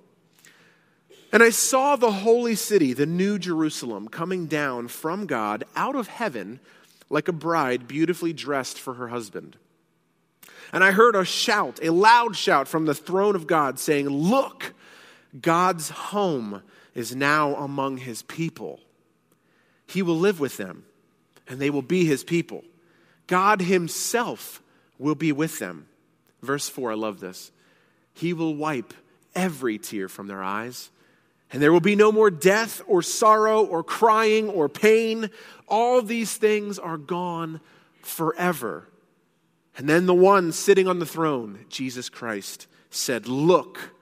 And 1.33 1.43
I 1.43 1.51
saw 1.51 1.97
the 1.97 2.13
holy 2.13 2.55
city, 2.55 2.93
the 2.93 3.07
new 3.07 3.41
Jerusalem, 3.41 4.07
coming 4.07 4.47
down 4.47 4.87
from 4.87 5.27
God 5.27 5.65
out 5.75 5.97
of 5.97 6.07
heaven 6.07 6.61
like 7.11 7.27
a 7.27 7.33
bride 7.33 7.89
beautifully 7.89 8.33
dressed 8.33 8.79
for 8.79 8.95
her 8.95 9.09
husband. 9.09 9.57
And 10.73 10.85
I 10.85 10.93
heard 10.93 11.17
a 11.17 11.25
shout, 11.25 11.81
a 11.83 11.91
loud 11.91 12.37
shout 12.37 12.69
from 12.69 12.87
the 12.87 12.95
throne 12.95 13.35
of 13.35 13.49
God 13.49 13.81
saying, 13.81 14.09
Look, 14.09 14.75
God's 15.41 15.91
home 15.91 16.63
is 16.95 17.15
now 17.15 17.55
among 17.57 17.99
his 17.99 18.23
people. 18.23 18.81
He 19.87 20.03
will 20.03 20.19
live 20.19 20.41
with 20.41 20.57
them, 20.57 20.85
and 21.49 21.61
they 21.61 21.71
will 21.71 21.83
be 21.83 22.05
his 22.05 22.25
people. 22.25 22.65
God 23.27 23.61
himself 23.61 24.63
will 24.99 25.15
be 25.15 25.33
with 25.33 25.59
them. 25.59 25.87
Verse 26.43 26.69
4, 26.69 26.93
I 26.93 26.95
love 26.95 27.21
this. 27.21 27.51
He 28.13 28.33
will 28.33 28.55
wipe 28.55 28.95
every 29.35 29.79
tear 29.79 30.09
from 30.09 30.29
their 30.29 30.43
eyes 30.43 30.91
and 31.55 31.63
there 31.63 31.73
will 31.73 31.79
be 31.79 31.95
no 31.95 32.11
more 32.11 32.33
death 32.33 32.83
or 32.85 33.01
sorrow 33.01 33.65
or 33.65 33.85
crying 33.85 34.49
or 34.49 34.69
pain. 34.69 35.31
All 35.69 36.03
these 36.03 36.37
things 36.37 36.81
are 36.81 36.99
gone 36.99 37.61
forever. 38.03 38.89
And 39.79 39.89
then 39.89 40.07
the 40.07 40.15
one 40.15 40.51
sitting 40.51 40.89
on 40.89 40.99
the 40.99 41.07
throne, 41.07 41.65
Jesus 41.69 42.09
Christ, 42.09 42.67
said, 42.91 43.29
Look, 43.29 43.95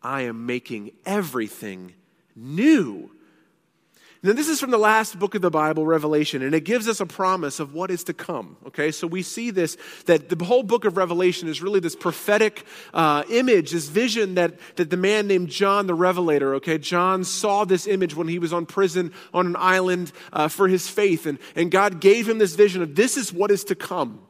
I 0.00 0.22
am 0.22 0.46
making 0.46 0.92
everything 1.04 1.94
new. 2.36 3.10
Now, 4.24 4.34
this 4.34 4.48
is 4.48 4.60
from 4.60 4.70
the 4.70 4.78
last 4.78 5.18
book 5.18 5.34
of 5.34 5.42
the 5.42 5.50
Bible, 5.50 5.84
Revelation, 5.84 6.42
and 6.42 6.54
it 6.54 6.60
gives 6.60 6.86
us 6.86 7.00
a 7.00 7.06
promise 7.06 7.58
of 7.58 7.74
what 7.74 7.90
is 7.90 8.04
to 8.04 8.14
come. 8.14 8.56
Okay, 8.68 8.92
so 8.92 9.08
we 9.08 9.20
see 9.20 9.50
this 9.50 9.76
that 10.06 10.28
the 10.28 10.44
whole 10.44 10.62
book 10.62 10.84
of 10.84 10.96
Revelation 10.96 11.48
is 11.48 11.60
really 11.60 11.80
this 11.80 11.96
prophetic 11.96 12.64
uh, 12.94 13.24
image, 13.30 13.72
this 13.72 13.88
vision 13.88 14.36
that, 14.36 14.54
that 14.76 14.90
the 14.90 14.96
man 14.96 15.26
named 15.26 15.48
John 15.48 15.88
the 15.88 15.94
Revelator, 15.94 16.54
okay, 16.56 16.78
John 16.78 17.24
saw 17.24 17.64
this 17.64 17.88
image 17.88 18.14
when 18.14 18.28
he 18.28 18.38
was 18.38 18.52
on 18.52 18.64
prison 18.64 19.12
on 19.34 19.46
an 19.46 19.56
island 19.58 20.12
uh, 20.32 20.46
for 20.46 20.68
his 20.68 20.86
faith, 20.86 21.26
and, 21.26 21.40
and 21.56 21.72
God 21.72 22.00
gave 22.00 22.28
him 22.28 22.38
this 22.38 22.54
vision 22.54 22.80
of 22.80 22.94
this 22.94 23.16
is 23.16 23.32
what 23.32 23.50
is 23.50 23.64
to 23.64 23.74
come. 23.74 24.20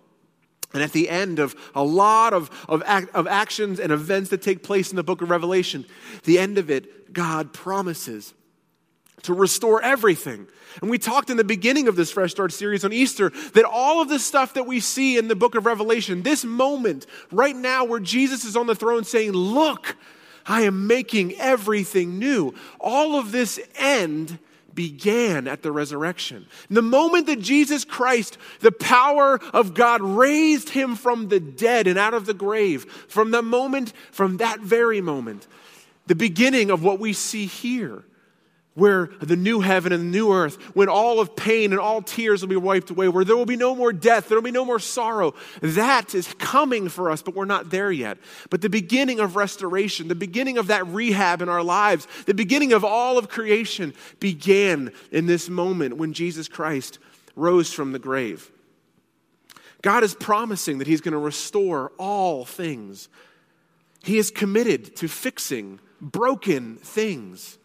And 0.75 0.83
at 0.83 0.93
the 0.93 1.09
end 1.09 1.39
of 1.39 1.55
a 1.75 1.83
lot 1.83 2.33
of, 2.33 2.51
of, 2.69 2.83
act, 2.87 3.15
of 3.15 3.27
actions 3.27 3.79
and 3.79 3.93
events 3.93 4.31
that 4.31 4.43
take 4.43 4.63
place 4.63 4.91
in 4.91 4.97
the 4.97 5.03
book 5.03 5.23
of 5.23 5.31
Revelation, 5.31 5.85
the 6.25 6.39
end 6.39 6.59
of 6.59 6.71
it, 6.71 7.13
God 7.13 7.53
promises 7.53 8.33
to 9.23 9.35
restore 9.35 9.83
everything. 9.83 10.47
And 10.81 10.91
we 10.91 10.99
talked 10.99 11.31
in 11.31 11.37
the 11.37 11.45
beginning 11.45 11.89
of 11.89 11.97
this 11.97 12.11
Fresh 12.11 12.33
Start 12.33 12.53
series 12.53 12.85
on 12.85 12.93
Easter 12.93 13.31
that 13.55 13.65
all 13.65 14.01
of 14.01 14.09
the 14.09 14.19
stuff 14.19 14.55
that 14.55 14.67
we 14.67 14.81
see 14.81 15.19
in 15.19 15.29
the 15.29 15.37
book 15.37 15.55
of 15.55 15.67
Revelation, 15.67 16.23
this 16.23 16.45
moment 16.45 17.07
right 17.31 17.55
now 17.55 17.85
where 17.85 18.01
Jesus 18.01 18.45
is 18.45 18.57
on 18.57 18.67
the 18.67 18.75
throne 18.75 19.05
saying, 19.05 19.33
Look, 19.33 19.97
I 20.47 20.63
am 20.63 20.87
making 20.87 21.35
everything 21.39 22.19
new. 22.19 22.55
All 22.81 23.17
of 23.17 23.33
this 23.33 23.61
end 23.77 24.39
began 24.75 25.47
at 25.49 25.63
the 25.63 25.73
resurrection. 25.73 26.47
The 26.71 26.83
moment 26.83 27.27
that 27.27 27.41
Jesus 27.41 27.85
Christ, 27.85 28.39
the 28.61 28.73
power 28.73 29.41
of 29.53 29.75
God, 29.75 30.01
raised 30.01 30.71
him 30.71 30.97
from 30.97 31.29
the 31.29 31.41
dead 31.41 31.87
and 31.87 31.99
out 31.99 32.15
of 32.15 32.27
the 32.27 32.35
grave, 32.35 32.85
from 33.09 33.31
the 33.31 33.43
moment, 33.43 33.93
from 34.11 34.39
that 34.39 34.61
very 34.61 35.01
moment, 35.01 35.47
the 36.07 36.15
beginning 36.15 36.71
of 36.71 36.83
what 36.83 36.99
we 36.99 37.13
see 37.13 37.47
here 37.47 38.05
where 38.75 39.11
the 39.21 39.37
new 39.37 39.61
heaven 39.61 39.93
and 39.93 40.03
the 40.03 40.19
new 40.19 40.33
earth, 40.33 40.57
when 40.75 40.89
all 40.89 41.21
of 41.21 41.37
pain 41.37 41.73
and 41.73 41.81
all 41.81 42.01
tears 42.01 42.41
will 42.41 42.49
be 42.49 42.57
wiped 42.57 42.91
away, 42.91 43.09
where 43.09 43.25
there 43.25 43.37
will 43.37 43.45
be 43.45 43.57
no 43.57 43.75
more 43.75 43.93
death, 43.93 44.29
there 44.29 44.39
will 44.39 44.43
be 44.43 44.51
no 44.51 44.65
more 44.65 44.79
sorrow. 44.79 45.35
That 45.61 46.15
is 46.15 46.33
coming 46.39 46.89
for 46.89 47.11
us, 47.11 47.23
but 47.23 47.35
we're 47.35 47.45
not 47.45 47.71
there 47.71 47.93
yet. 47.93 48.17
But 48.49 48.63
the 48.63 48.71
beginning 48.71 49.21
of 49.21 49.37
restoration, 49.37 50.09
the 50.09 50.15
beginning 50.15 50.57
of 50.57 50.69
that 50.69 50.87
rehab 50.87 51.43
in 51.43 51.51
our 51.51 51.63
lives, 51.63 52.09
the 52.25 52.35
beginning 52.35 52.73
of 52.73 52.83
all 52.85 53.19
of 53.19 53.29
creation 53.29 53.93
began 54.21 54.93
in 55.11 55.27
this 55.27 55.51
moment 55.51 55.99
when 55.99 56.15
Jesus 56.15 56.49
Christ 56.49 56.99
rose 57.37 57.73
from 57.73 57.93
the 57.93 57.99
grave. 57.99 58.51
God 59.83 60.05
is 60.05 60.15
promising 60.15 60.79
that 60.79 60.87
He's 60.87 61.01
going 61.01 61.13
to 61.13 61.19
restore 61.19 61.93
all 61.99 62.45
things. 62.47 63.09
He 64.03 64.17
is 64.17 64.31
committed 64.31 64.97
to 64.97 65.09
fixing 65.09 65.79
broken 66.01 66.77
things. 66.77 67.59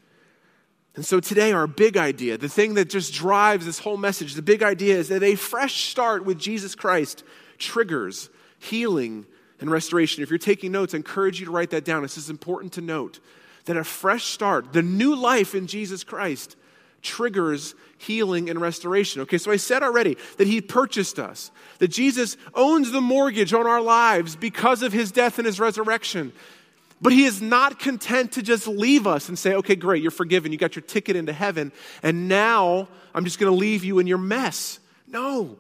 And 0.97 1.05
so 1.05 1.19
today, 1.19 1.51
our 1.51 1.67
big 1.67 1.95
idea, 1.95 2.39
the 2.39 2.49
thing 2.49 2.73
that 2.73 2.89
just 2.89 3.13
drives 3.13 3.67
this 3.67 3.77
whole 3.77 3.97
message, 3.97 4.33
the 4.33 4.41
big 4.41 4.63
idea 4.63 4.97
is 4.97 5.09
that 5.09 5.21
a 5.21 5.35
fresh 5.35 5.89
start 5.91 6.25
with 6.25 6.39
Jesus 6.39 6.73
Christ 6.73 7.23
triggers 7.59 8.31
healing 8.57 9.27
and 9.61 9.69
restoration. 9.69 10.23
If 10.23 10.31
you're 10.31 10.39
taking 10.39 10.71
notes, 10.71 10.95
I 10.95 10.97
encourage 10.97 11.39
you 11.39 11.45
to 11.45 11.51
write 11.51 11.69
that 11.69 11.85
down. 11.85 12.01
This 12.01 12.17
is 12.17 12.31
important 12.31 12.73
to 12.73 12.81
note 12.81 13.19
that 13.65 13.77
a 13.77 13.83
fresh 13.83 14.25
start, 14.25 14.73
the 14.73 14.81
new 14.81 15.15
life 15.15 15.53
in 15.53 15.67
Jesus 15.67 16.03
Christ, 16.03 16.55
triggers 17.03 17.75
healing 17.99 18.49
and 18.49 18.59
restoration. 18.59 19.21
Okay, 19.21 19.37
so 19.37 19.51
I 19.51 19.57
said 19.57 19.83
already 19.83 20.17
that 20.37 20.47
He 20.47 20.61
purchased 20.61 21.19
us, 21.19 21.51
that 21.77 21.89
Jesus 21.89 22.37
owns 22.55 22.91
the 22.91 23.01
mortgage 23.01 23.53
on 23.53 23.67
our 23.67 23.81
lives 23.81 24.35
because 24.35 24.81
of 24.81 24.93
His 24.93 25.11
death 25.11 25.37
and 25.37 25.45
His 25.45 25.59
resurrection. 25.59 26.33
But 26.99 27.13
he 27.13 27.25
is 27.25 27.41
not 27.41 27.79
content 27.79 28.33
to 28.33 28.41
just 28.41 28.67
leave 28.67 29.05
us 29.05 29.29
and 29.29 29.37
say, 29.37 29.53
okay, 29.55 29.75
great, 29.75 30.01
you're 30.01 30.11
forgiven. 30.11 30.51
You 30.51 30.57
got 30.57 30.75
your 30.75 30.83
ticket 30.83 31.15
into 31.15 31.33
heaven. 31.33 31.71
And 32.01 32.27
now 32.27 32.87
I'm 33.13 33.23
just 33.23 33.39
going 33.39 33.51
to 33.51 33.57
leave 33.57 33.83
you 33.83 33.99
in 33.99 34.07
your 34.07 34.17
mess. 34.17 34.79
No. 35.07 35.57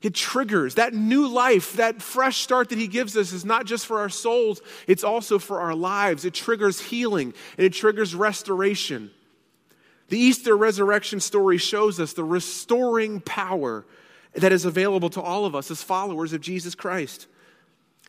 It 0.00 0.14
triggers 0.14 0.76
that 0.76 0.94
new 0.94 1.26
life, 1.28 1.74
that 1.74 2.00
fresh 2.00 2.38
start 2.38 2.70
that 2.70 2.78
he 2.78 2.86
gives 2.86 3.16
us 3.16 3.32
is 3.32 3.44
not 3.44 3.66
just 3.66 3.84
for 3.84 3.98
our 3.98 4.08
souls, 4.08 4.62
it's 4.86 5.04
also 5.04 5.38
for 5.38 5.60
our 5.60 5.74
lives. 5.74 6.24
It 6.24 6.32
triggers 6.32 6.80
healing 6.80 7.34
and 7.58 7.66
it 7.66 7.74
triggers 7.74 8.14
restoration. 8.14 9.10
The 10.08 10.18
Easter 10.18 10.56
resurrection 10.56 11.20
story 11.20 11.58
shows 11.58 12.00
us 12.00 12.14
the 12.14 12.24
restoring 12.24 13.20
power 13.20 13.84
that 14.34 14.52
is 14.52 14.64
available 14.64 15.10
to 15.10 15.20
all 15.20 15.44
of 15.44 15.54
us 15.54 15.70
as 15.70 15.82
followers 15.82 16.32
of 16.32 16.40
Jesus 16.40 16.74
Christ. 16.74 17.26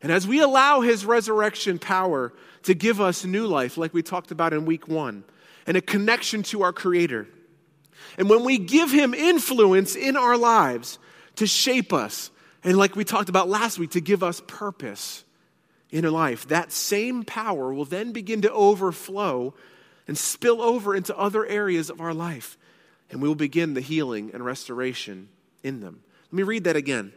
And 0.02 0.12
as 0.12 0.28
we 0.28 0.42
allow 0.42 0.82
his 0.82 1.06
resurrection 1.06 1.78
power 1.80 2.34
to 2.64 2.74
give 2.74 3.00
us 3.00 3.24
new 3.24 3.48
life, 3.48 3.78
like 3.78 3.94
we 3.94 4.02
talked 4.02 4.32
about 4.32 4.54
in 4.54 4.66
week 4.66 4.88
one, 4.88 5.24
and 5.68 5.78
a 5.78 5.82
connection 5.82 6.44
to 6.44 6.64
our 6.64 6.74
Creator, 6.74 7.28
and 8.18 8.30
when 8.30 8.44
we 8.44 8.58
give 8.58 8.92
him 8.92 9.14
influence 9.14 9.96
in 9.96 10.18
our 10.18 10.38
lives 10.38 11.00
to 11.36 11.48
shape 11.48 11.94
us, 11.94 12.32
and 12.64 12.78
like 12.78 12.96
we 12.96 13.04
talked 13.04 13.30
about 13.30 13.50
last 13.50 13.80
week, 13.80 13.92
to 13.92 14.02
give 14.02 14.24
us 14.24 14.42
purpose 14.48 15.24
in 15.92 16.06
our 16.06 16.12
life, 16.12 16.48
that 16.48 16.72
same 16.72 17.24
power 17.24 17.74
will 17.74 17.86
then 17.86 18.12
begin 18.12 18.42
to 18.42 18.52
overflow 18.52 19.54
and 20.08 20.18
spill 20.18 20.62
over 20.62 20.96
into 20.96 21.18
other 21.18 21.46
areas 21.46 21.90
of 21.90 22.02
our 22.02 22.14
life. 22.14 22.58
And 23.10 23.22
we 23.22 23.28
will 23.28 23.36
begin 23.36 23.74
the 23.74 23.82
healing 23.82 24.32
and 24.34 24.44
restoration 24.44 25.30
in 25.64 25.82
them. 25.82 26.02
Let 26.32 26.34
me 26.34 26.44
read 26.44 26.64
that 26.64 26.76
again 26.76 27.14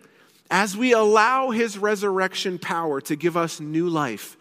as 0.54 0.76
we 0.76 0.92
allow 0.92 1.50
his 1.50 1.76
resurrection 1.76 2.60
power 2.60 3.00
to 3.00 3.16
give 3.16 3.36
us 3.36 3.58
new 3.58 3.88
life 3.88 4.36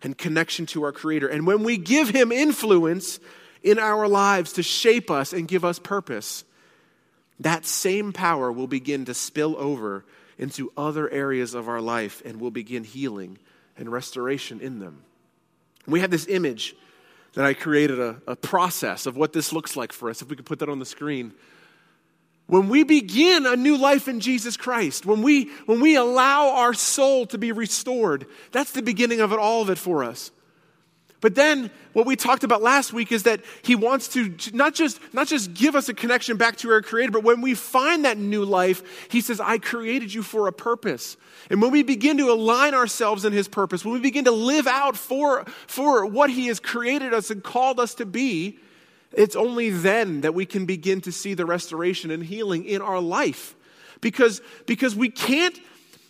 and 0.00 0.16
connection 0.16 0.64
to 0.64 0.82
our 0.82 0.92
Creator, 0.92 1.28
and 1.28 1.46
when 1.46 1.62
we 1.62 1.76
give 1.76 2.08
him 2.08 2.32
influence 2.32 3.20
in 3.62 3.78
our 3.78 4.08
lives 4.08 4.54
to 4.54 4.62
shape 4.62 5.10
us 5.10 5.34
and 5.34 5.46
give 5.46 5.66
us 5.66 5.78
purpose, 5.78 6.42
that 7.40 7.66
same 7.66 8.14
power 8.14 8.50
will 8.50 8.66
begin 8.66 9.04
to 9.04 9.12
spill 9.12 9.56
over 9.58 10.06
into 10.38 10.72
other 10.74 11.10
areas 11.10 11.52
of 11.52 11.68
our 11.68 11.82
life 11.82 12.22
and 12.24 12.40
will 12.40 12.50
begin 12.50 12.82
healing 12.82 13.36
and 13.76 13.92
restoration 13.92 14.60
in 14.60 14.78
them. 14.78 15.02
We 15.86 16.00
have 16.00 16.10
this 16.10 16.26
image 16.28 16.76
that 17.34 17.44
I 17.44 17.52
created 17.52 18.00
a, 18.00 18.22
a 18.26 18.36
process 18.36 19.04
of 19.04 19.18
what 19.18 19.34
this 19.34 19.52
looks 19.52 19.76
like 19.76 19.92
for 19.92 20.08
us. 20.08 20.22
If 20.22 20.30
we 20.30 20.36
could 20.36 20.46
put 20.46 20.60
that 20.60 20.70
on 20.70 20.78
the 20.78 20.86
screen. 20.86 21.34
When 22.48 22.70
we 22.70 22.82
begin 22.82 23.44
a 23.44 23.56
new 23.56 23.76
life 23.76 24.08
in 24.08 24.20
Jesus 24.20 24.56
Christ, 24.56 25.04
when 25.04 25.20
we, 25.20 25.50
when 25.66 25.80
we 25.80 25.96
allow 25.96 26.56
our 26.56 26.72
soul 26.72 27.26
to 27.26 27.36
be 27.36 27.52
restored, 27.52 28.26
that's 28.52 28.72
the 28.72 28.82
beginning 28.82 29.20
of 29.20 29.32
it, 29.32 29.38
all 29.38 29.60
of 29.60 29.68
it 29.68 29.76
for 29.76 30.02
us. 30.02 30.30
But 31.20 31.34
then 31.34 31.70
what 31.92 32.06
we 32.06 32.16
talked 32.16 32.44
about 32.44 32.62
last 32.62 32.94
week 32.94 33.12
is 33.12 33.24
that 33.24 33.42
he 33.60 33.74
wants 33.74 34.08
to 34.08 34.34
not 34.54 34.72
just, 34.72 34.98
not 35.12 35.26
just 35.26 35.52
give 35.52 35.76
us 35.76 35.90
a 35.90 35.94
connection 35.94 36.38
back 36.38 36.56
to 36.58 36.70
our 36.70 36.80
creator, 36.80 37.12
but 37.12 37.22
when 37.22 37.42
we 37.42 37.54
find 37.54 38.06
that 38.06 38.16
new 38.16 38.46
life, 38.46 39.10
he 39.10 39.20
says, 39.20 39.40
I 39.40 39.58
created 39.58 40.14
you 40.14 40.22
for 40.22 40.46
a 40.46 40.52
purpose. 40.52 41.18
And 41.50 41.60
when 41.60 41.70
we 41.70 41.82
begin 41.82 42.16
to 42.16 42.30
align 42.30 42.72
ourselves 42.72 43.26
in 43.26 43.34
his 43.34 43.46
purpose, 43.46 43.84
when 43.84 43.92
we 43.92 44.00
begin 44.00 44.24
to 44.24 44.30
live 44.30 44.66
out 44.66 44.96
for, 44.96 45.44
for 45.66 46.06
what 46.06 46.30
he 46.30 46.46
has 46.46 46.60
created 46.60 47.12
us 47.12 47.30
and 47.30 47.42
called 47.42 47.78
us 47.78 47.94
to 47.96 48.06
be, 48.06 48.58
it's 49.12 49.36
only 49.36 49.70
then 49.70 50.20
that 50.22 50.34
we 50.34 50.46
can 50.46 50.66
begin 50.66 51.00
to 51.02 51.12
see 51.12 51.34
the 51.34 51.46
restoration 51.46 52.10
and 52.10 52.22
healing 52.22 52.64
in 52.64 52.82
our 52.82 53.00
life. 53.00 53.54
Because, 54.00 54.40
because 54.66 54.94
we, 54.94 55.08
can't, 55.10 55.58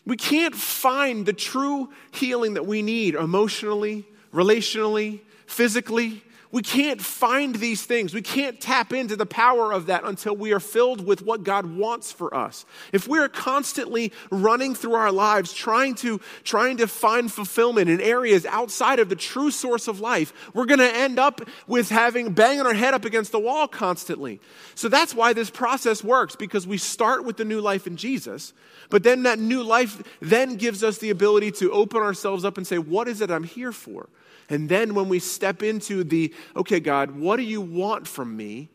we 0.04 0.16
can't 0.16 0.54
find 0.54 1.24
the 1.24 1.32
true 1.32 1.90
healing 2.10 2.54
that 2.54 2.66
we 2.66 2.82
need 2.82 3.14
emotionally, 3.14 4.04
relationally, 4.32 5.20
physically, 5.46 6.22
we 6.50 6.62
can't 6.62 7.00
find 7.00 7.54
these 7.56 7.82
things. 7.82 8.14
We 8.14 8.22
can't 8.22 8.58
tap 8.60 8.92
into 8.92 9.16
the 9.16 9.26
power 9.26 9.72
of 9.72 9.86
that 9.86 10.04
until 10.04 10.34
we 10.34 10.52
are 10.52 10.60
filled 10.60 11.06
with 11.06 11.22
what 11.22 11.44
God 11.44 11.76
wants 11.76 12.10
for 12.10 12.34
us. 12.34 12.64
If 12.92 13.06
we're 13.06 13.28
constantly 13.28 14.12
running 14.30 14.74
through 14.74 14.94
our 14.94 15.12
lives 15.12 15.52
trying 15.52 15.94
to 15.96 16.20
trying 16.44 16.78
to 16.78 16.86
find 16.86 17.30
fulfillment 17.30 17.90
in 17.90 18.00
areas 18.00 18.46
outside 18.46 18.98
of 18.98 19.10
the 19.10 19.16
true 19.16 19.50
source 19.50 19.88
of 19.88 20.00
life, 20.00 20.32
we're 20.54 20.64
going 20.64 20.78
to 20.78 20.96
end 20.96 21.18
up 21.18 21.42
with 21.66 21.90
having 21.90 22.32
banging 22.32 22.64
our 22.64 22.74
head 22.74 22.94
up 22.94 23.04
against 23.04 23.32
the 23.32 23.38
wall 23.38 23.68
constantly. 23.68 24.40
So 24.74 24.88
that's 24.88 25.14
why 25.14 25.34
this 25.34 25.50
process 25.50 26.02
works 26.02 26.34
because 26.34 26.66
we 26.66 26.78
start 26.78 27.24
with 27.24 27.36
the 27.36 27.44
new 27.44 27.60
life 27.60 27.86
in 27.86 27.96
Jesus, 27.96 28.54
but 28.88 29.02
then 29.02 29.24
that 29.24 29.38
new 29.38 29.62
life 29.62 30.02
then 30.20 30.56
gives 30.56 30.82
us 30.82 30.98
the 30.98 31.10
ability 31.10 31.50
to 31.52 31.70
open 31.72 32.00
ourselves 32.00 32.44
up 32.44 32.56
and 32.56 32.66
say, 32.66 32.78
"What 32.78 33.06
is 33.06 33.20
it 33.20 33.30
I'm 33.30 33.44
here 33.44 33.72
for?" 33.72 34.08
And 34.48 34.68
then 34.68 34.94
when 34.94 35.08
we 35.08 35.18
step 35.18 35.62
into 35.62 36.04
the, 36.04 36.34
okay, 36.56 36.80
God, 36.80 37.12
what 37.12 37.36
do 37.36 37.42
you 37.42 37.60
want 37.60 38.06
from 38.06 38.36
me? 38.36 38.70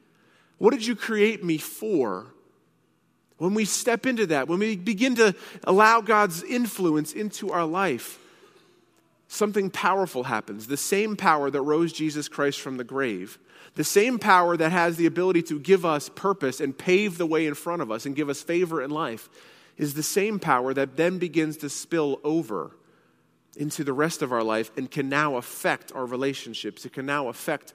What 0.57 0.71
did 0.71 0.85
you 0.85 0.95
create 0.95 1.43
me 1.43 1.57
for? 1.57 2.27
When 3.37 3.53
we 3.53 3.65
step 3.65 4.05
into 4.05 4.27
that, 4.27 4.47
when 4.47 4.59
we 4.59 4.75
begin 4.75 5.15
to 5.15 5.35
allow 5.63 6.01
God's 6.01 6.43
influence 6.43 7.13
into 7.13 7.51
our 7.51 7.65
life, 7.65 8.19
something 9.27 9.69
powerful 9.71 10.23
happens. 10.23 10.67
The 10.67 10.77
same 10.77 11.15
power 11.15 11.49
that 11.49 11.61
rose 11.61 11.91
Jesus 11.91 12.27
Christ 12.27 12.61
from 12.61 12.77
the 12.77 12.83
grave, 12.83 13.39
the 13.75 13.83
same 13.83 14.19
power 14.19 14.55
that 14.55 14.71
has 14.71 14.95
the 14.95 15.07
ability 15.07 15.41
to 15.43 15.59
give 15.59 15.85
us 15.85 16.07
purpose 16.09 16.61
and 16.61 16.77
pave 16.77 17.17
the 17.17 17.25
way 17.25 17.47
in 17.47 17.55
front 17.55 17.81
of 17.81 17.91
us 17.91 18.05
and 18.05 18.15
give 18.15 18.29
us 18.29 18.43
favor 18.43 18.81
in 18.81 18.91
life, 18.91 19.27
is 19.77 19.95
the 19.95 20.03
same 20.03 20.39
power 20.39 20.71
that 20.73 20.97
then 20.97 21.17
begins 21.17 21.57
to 21.57 21.69
spill 21.69 22.21
over 22.23 22.75
into 23.57 23.83
the 23.83 23.93
rest 23.93 24.22
of 24.22 24.31
our 24.31 24.43
life 24.43 24.72
and 24.77 24.89
can 24.89 25.10
now 25.10 25.36
affect 25.36 25.91
our 25.93 26.05
relationships. 26.05 26.86
It 26.86 26.93
can 26.93 27.05
now 27.05 27.27
affect 27.27 27.74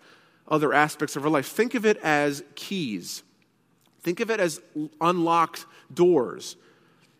other 0.48 0.72
aspects 0.72 1.16
of 1.16 1.24
our 1.24 1.30
life. 1.30 1.46
Think 1.46 1.74
of 1.74 1.84
it 1.86 1.98
as 1.98 2.42
keys. 2.54 3.22
Think 4.00 4.20
of 4.20 4.30
it 4.30 4.40
as 4.40 4.60
unlocked 5.00 5.66
doors. 5.92 6.56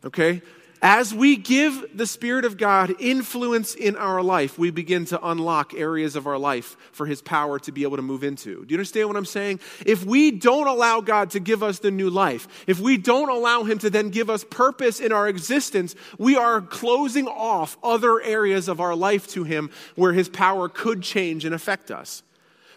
Okay? 0.04 0.42
As 0.80 1.12
we 1.12 1.36
give 1.36 1.96
the 1.96 2.06
Spirit 2.06 2.44
of 2.44 2.56
God 2.56 2.94
influence 3.00 3.74
in 3.74 3.96
our 3.96 4.22
life, 4.22 4.58
we 4.58 4.70
begin 4.70 5.04
to 5.06 5.26
unlock 5.26 5.74
areas 5.74 6.14
of 6.14 6.28
our 6.28 6.38
life 6.38 6.76
for 6.92 7.04
His 7.06 7.20
power 7.20 7.58
to 7.60 7.72
be 7.72 7.82
able 7.82 7.96
to 7.96 8.02
move 8.02 8.22
into. 8.22 8.64
Do 8.64 8.72
you 8.72 8.76
understand 8.76 9.08
what 9.08 9.16
I'm 9.16 9.24
saying? 9.24 9.58
If 9.84 10.04
we 10.04 10.30
don't 10.30 10.68
allow 10.68 11.00
God 11.00 11.30
to 11.30 11.40
give 11.40 11.64
us 11.64 11.80
the 11.80 11.90
new 11.90 12.10
life, 12.10 12.46
if 12.68 12.78
we 12.78 12.96
don't 12.96 13.28
allow 13.28 13.64
Him 13.64 13.78
to 13.78 13.90
then 13.90 14.10
give 14.10 14.30
us 14.30 14.44
purpose 14.44 15.00
in 15.00 15.10
our 15.10 15.28
existence, 15.28 15.96
we 16.16 16.36
are 16.36 16.60
closing 16.60 17.26
off 17.26 17.76
other 17.82 18.20
areas 18.20 18.68
of 18.68 18.80
our 18.80 18.94
life 18.94 19.26
to 19.28 19.42
Him 19.42 19.70
where 19.96 20.12
His 20.12 20.28
power 20.28 20.68
could 20.68 21.02
change 21.02 21.44
and 21.44 21.54
affect 21.54 21.90
us. 21.90 22.22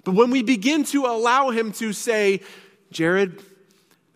But 0.04 0.16
when 0.16 0.32
we 0.32 0.42
begin 0.42 0.86
to 0.86 1.06
allow 1.06 1.52
Him 1.52 1.72
to 1.74 1.94
say, 1.94 2.42
Jared, 2.92 3.40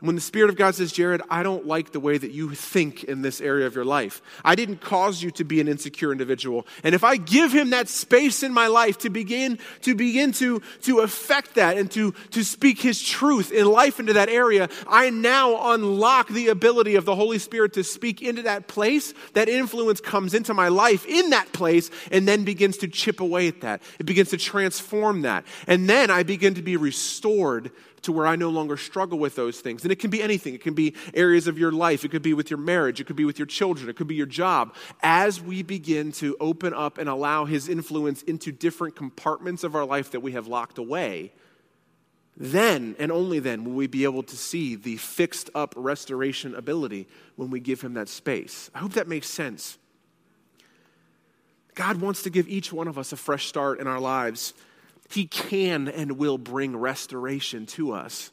When 0.01 0.15
the 0.15 0.21
Spirit 0.21 0.49
of 0.49 0.57
God 0.57 0.75
says, 0.75 0.91
Jared, 0.91 1.21
I 1.29 1.41
don't 1.41 1.65
like 1.65 1.93
the 1.93 2.01
way 2.01 2.17
that 2.17 2.31
you 2.31 2.53
think 2.53 3.05
in 3.05 3.21
this 3.21 3.39
area 3.39 3.65
of 3.65 3.75
your 3.75 3.85
life. 3.85 4.21
I 4.43 4.55
didn't 4.55 4.81
cause 4.81 5.23
you 5.23 5.31
to 5.31 5.45
be 5.45 5.61
an 5.61 5.69
insecure 5.69 6.11
individual. 6.11 6.67
And 6.83 6.93
if 6.93 7.05
I 7.05 7.15
give 7.15 7.53
him 7.53 7.69
that 7.69 7.87
space 7.87 8.43
in 8.43 8.53
my 8.53 8.67
life 8.67 8.97
to 8.99 9.09
begin 9.09 9.57
to 9.83 9.95
begin 9.95 10.33
to, 10.33 10.61
to 10.81 10.99
affect 10.99 11.55
that 11.55 11.77
and 11.77 11.89
to, 11.91 12.11
to 12.31 12.43
speak 12.43 12.81
his 12.81 13.01
truth 13.01 13.53
in 13.53 13.67
life 13.67 13.97
into 14.01 14.11
that 14.13 14.27
area, 14.27 14.67
I 14.85 15.11
now 15.11 15.71
unlock 15.71 16.27
the 16.27 16.49
ability 16.49 16.95
of 16.95 17.05
the 17.05 17.15
Holy 17.15 17.39
Spirit 17.39 17.71
to 17.73 17.83
speak 17.83 18.21
into 18.21 18.41
that 18.41 18.67
place. 18.67 19.13
That 19.31 19.47
influence 19.47 20.01
comes 20.01 20.33
into 20.33 20.53
my 20.53 20.67
life 20.67 21.05
in 21.05 21.29
that 21.29 21.53
place 21.53 21.89
and 22.11 22.27
then 22.27 22.43
begins 22.43 22.77
to 22.79 22.89
chip 22.89 23.21
away 23.21 23.47
at 23.47 23.61
that. 23.61 23.81
It 23.97 24.05
begins 24.05 24.31
to 24.31 24.37
transform 24.37 25.21
that. 25.21 25.45
And 25.67 25.89
then 25.89 26.11
I 26.11 26.23
begin 26.23 26.55
to 26.55 26.61
be 26.61 26.75
restored 26.75 27.71
to 28.05 28.11
where 28.11 28.25
I 28.25 28.35
no 28.35 28.49
longer 28.49 28.77
struggle 28.77 29.19
with 29.19 29.35
those 29.35 29.59
things. 29.59 29.83
And 29.83 29.91
it 29.91 29.99
can 29.99 30.09
be 30.09 30.21
anything. 30.21 30.53
It 30.53 30.61
can 30.61 30.73
be 30.73 30.95
areas 31.13 31.47
of 31.47 31.57
your 31.59 31.71
life. 31.71 32.05
It 32.05 32.11
could 32.11 32.21
be 32.21 32.33
with 32.33 32.49
your 32.49 32.59
marriage. 32.59 33.01
It 33.01 33.05
could 33.05 33.15
be 33.15 33.25
with 33.25 33.37
your 33.37 33.45
children. 33.45 33.89
It 33.89 33.95
could 33.95 34.07
be 34.07 34.15
your 34.15 34.25
job. 34.25 34.73
As 35.01 35.41
we 35.41 35.63
begin 35.63 36.11
to 36.13 36.37
open 36.39 36.73
up 36.73 36.97
and 36.97 37.09
allow 37.09 37.45
His 37.45 37.67
influence 37.67 38.21
into 38.23 38.51
different 38.51 38.95
compartments 38.95 39.63
of 39.63 39.75
our 39.75 39.85
life 39.85 40.11
that 40.11 40.21
we 40.21 40.31
have 40.31 40.47
locked 40.47 40.77
away, 40.77 41.33
then 42.37 42.95
and 42.99 43.11
only 43.11 43.39
then 43.39 43.63
will 43.63 43.73
we 43.73 43.87
be 43.87 44.03
able 44.03 44.23
to 44.23 44.35
see 44.35 44.75
the 44.75 44.97
fixed 44.97 45.49
up 45.55 45.73
restoration 45.75 46.53
ability 46.53 47.07
when 47.35 47.49
we 47.49 47.59
give 47.59 47.81
Him 47.81 47.93
that 47.95 48.09
space. 48.09 48.69
I 48.73 48.79
hope 48.79 48.93
that 48.93 49.07
makes 49.07 49.29
sense. 49.29 49.77
God 51.73 51.99
wants 51.99 52.23
to 52.23 52.29
give 52.29 52.47
each 52.47 52.71
one 52.71 52.87
of 52.87 52.97
us 52.97 53.11
a 53.11 53.17
fresh 53.17 53.47
start 53.47 53.79
in 53.79 53.87
our 53.87 53.99
lives. 53.99 54.53
He 55.09 55.27
can 55.27 55.87
and 55.87 56.13
will 56.13 56.37
bring 56.37 56.75
restoration 56.75 57.65
to 57.67 57.93
us. 57.93 58.31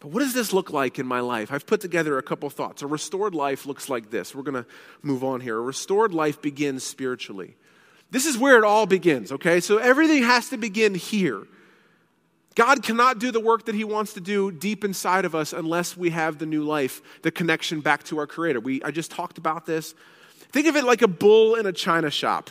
But 0.00 0.10
what 0.10 0.20
does 0.20 0.34
this 0.34 0.52
look 0.52 0.70
like 0.70 0.98
in 0.98 1.06
my 1.06 1.20
life? 1.20 1.52
I've 1.52 1.66
put 1.66 1.80
together 1.80 2.18
a 2.18 2.22
couple 2.22 2.50
thoughts. 2.50 2.82
A 2.82 2.88
restored 2.88 3.34
life 3.34 3.66
looks 3.66 3.88
like 3.88 4.10
this. 4.10 4.34
We're 4.34 4.42
going 4.42 4.64
to 4.64 4.66
move 5.00 5.22
on 5.22 5.40
here. 5.40 5.56
A 5.56 5.60
restored 5.60 6.12
life 6.12 6.42
begins 6.42 6.82
spiritually. 6.82 7.54
This 8.10 8.26
is 8.26 8.36
where 8.36 8.58
it 8.58 8.64
all 8.64 8.86
begins, 8.86 9.30
okay? 9.30 9.60
So 9.60 9.78
everything 9.78 10.24
has 10.24 10.48
to 10.48 10.56
begin 10.56 10.94
here. 10.94 11.46
God 12.54 12.82
cannot 12.82 13.18
do 13.18 13.30
the 13.30 13.40
work 13.40 13.66
that 13.66 13.74
He 13.74 13.84
wants 13.84 14.14
to 14.14 14.20
do 14.20 14.50
deep 14.50 14.84
inside 14.84 15.24
of 15.24 15.34
us 15.34 15.52
unless 15.52 15.96
we 15.96 16.10
have 16.10 16.38
the 16.38 16.46
new 16.46 16.64
life, 16.64 17.00
the 17.22 17.30
connection 17.30 17.80
back 17.80 18.02
to 18.04 18.18
our 18.18 18.26
Creator. 18.26 18.60
We, 18.60 18.82
I 18.82 18.90
just 18.90 19.10
talked 19.10 19.38
about 19.38 19.66
this. 19.66 19.94
Think 20.50 20.66
of 20.66 20.76
it 20.76 20.84
like 20.84 21.02
a 21.02 21.08
bull 21.08 21.54
in 21.54 21.64
a 21.64 21.72
china 21.72 22.10
shop. 22.10 22.50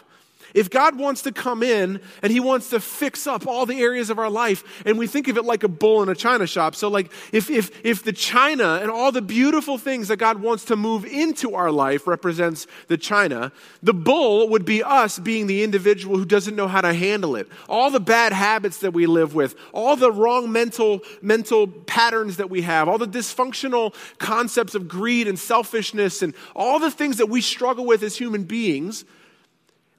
If 0.53 0.70
God 0.70 0.98
wants 0.98 1.22
to 1.24 1.31
come 1.31 1.63
in 1.63 2.01
and 2.22 2.31
He 2.31 2.39
wants 2.39 2.70
to 2.70 2.79
fix 2.79 3.27
up 3.27 3.48
all 3.48 3.65
the 3.65 3.81
areas 3.81 4.10
of 4.10 4.20
our 4.20 4.29
life, 4.29 4.84
and 4.86 4.98
we 4.98 5.08
think 5.08 5.27
of 5.27 5.38
it 5.38 5.46
like 5.46 5.63
a 5.63 5.67
bull 5.67 6.03
in 6.03 6.10
a 6.10 6.15
china 6.15 6.48
shop. 6.48 6.75
So, 6.75 6.88
like, 6.88 7.12
if, 7.31 7.50
if, 7.50 7.72
if 7.86 8.03
the 8.03 8.13
china 8.13 8.79
and 8.81 8.91
all 8.91 9.12
the 9.12 9.22
beautiful 9.22 9.77
things 9.77 10.08
that 10.10 10.17
God 10.17 10.41
wants 10.41 10.65
to 10.65 10.75
move 10.75 11.05
into 11.05 11.55
our 11.55 11.72
life 11.72 12.08
represents 12.08 12.67
the 12.88 12.98
china, 12.98 13.51
the 13.81 13.93
bull 13.93 14.50
would 14.50 14.65
be 14.65 14.84
us 14.84 15.20
being 15.20 15.48
the 15.48 15.63
individual 15.63 16.17
who 16.17 16.25
doesn't 16.25 16.55
know 16.55 16.67
how 16.67 16.81
to 16.81 16.93
handle 16.93 17.36
it. 17.36 17.48
All 17.70 17.91
the 17.91 18.00
bad 18.00 18.34
habits 18.34 18.79
that 18.79 18.93
we 18.93 19.05
live 19.05 19.34
with, 19.34 19.55
all 19.74 19.96
the 19.96 20.12
wrong 20.12 20.51
mental, 20.51 21.01
mental 21.22 21.67
patterns 21.67 22.38
that 22.38 22.50
we 22.50 22.62
have, 22.63 22.89
all 22.89 22.98
the 22.98 23.08
dysfunctional 23.08 23.93
concepts 24.17 24.75
of 24.75 24.88
greed 24.88 25.27
and 25.27 25.38
selfishness, 25.38 26.22
and 26.22 26.34
all 26.55 26.79
the 26.79 26.91
things 26.91 27.17
that 27.17 27.27
we 27.27 27.41
struggle 27.41 27.86
with 27.86 28.03
as 28.03 28.15
human 28.15 28.43
beings 28.43 29.05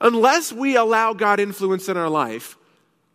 unless 0.02 0.52
we 0.52 0.76
allow 0.76 1.14
God 1.14 1.40
influence 1.40 1.88
in 1.88 1.97
our 1.97 2.11
life, 2.11 2.59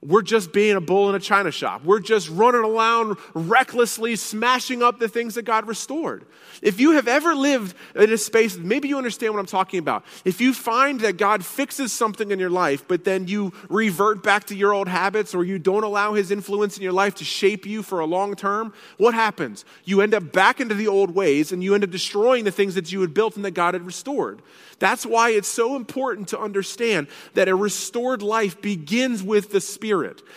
we're 0.02 0.22
just 0.22 0.54
being 0.54 0.76
a 0.76 0.82
bull 0.82 1.10
in 1.10 1.16
a 1.16 1.20
china 1.20 1.52
shop. 1.52 1.84
We're 1.84 2.00
just 2.00 2.30
running 2.30 2.62
around 2.62 3.18
recklessly 3.34 4.16
smashing 4.16 4.84
up 4.84 5.00
the 5.00 5.10
things 5.10 5.36
that 5.36 5.42
God 5.42 5.68
restored. 5.68 6.26
If 6.62 6.80
you 6.80 6.92
have 6.92 7.08
ever 7.08 7.34
lived 7.34 7.76
in 7.96 8.12
a 8.12 8.18
space, 8.18 8.58
maybe 8.58 8.88
you 8.88 8.98
understand 8.98 9.34
what 9.34 9.40
I'm 9.40 9.48
talking 9.48 9.80
about. 9.80 10.06
If 10.24 10.40
you 10.40 10.54
find 10.54 11.02
that 11.02 11.18
God 11.18 11.44
fixes 11.44 11.92
something 11.92 12.30
in 12.30 12.38
your 12.38 12.52
life, 12.52 12.88
but 12.88 13.06
then 13.06 13.28
you 13.28 13.54
revert 13.70 14.22
back 14.22 14.46
to 14.46 14.56
your 14.56 14.72
old 14.72 14.88
habits 14.88 15.34
or 15.34 15.44
you 15.44 15.58
don't 15.58 15.84
allow 15.84 16.14
his 16.14 16.30
influence 16.30 16.78
in 16.78 16.84
your 16.84 16.94
life 16.94 17.16
to 17.16 17.26
shape 17.26 17.66
you 17.66 17.82
for 17.82 18.00
a 18.00 18.06
long 18.06 18.36
term, 18.36 18.74
what 18.98 19.16
happens? 19.16 19.66
You 19.84 20.02
end 20.02 20.14
up 20.14 20.32
back 20.32 20.60
into 20.60 20.76
the 20.76 20.88
old 20.88 21.16
ways 21.16 21.52
and 21.52 21.64
you 21.64 21.74
end 21.74 21.84
up 21.84 21.90
destroying 21.90 22.44
the 22.44 22.52
things 22.52 22.76
that 22.76 22.92
you 22.92 23.02
had 23.02 23.16
built 23.16 23.36
and 23.36 23.44
that 23.46 23.52
God 23.52 23.74
had 23.74 23.84
restored. 23.84 24.44
That's 24.80 25.08
why 25.08 25.32
it's 25.32 25.48
so 25.48 25.76
important 25.76 26.28
to 26.30 26.40
understand 26.40 27.08
that 27.34 27.48
a 27.48 27.56
restored 27.56 28.22
life 28.22 28.62
begins 28.62 29.24
with 29.24 29.52
the 29.52 29.60
Spirit. 29.60 29.87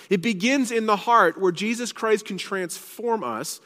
It 0.09 0.23
begins 0.23 0.71
in 0.71 0.87
the 0.87 0.97
heart 0.97 1.41
where 1.41 1.53
Jesus 1.53 1.93
Christ 1.93 2.27
can 2.27 2.39
transform 2.39 3.25
us 3.25 3.61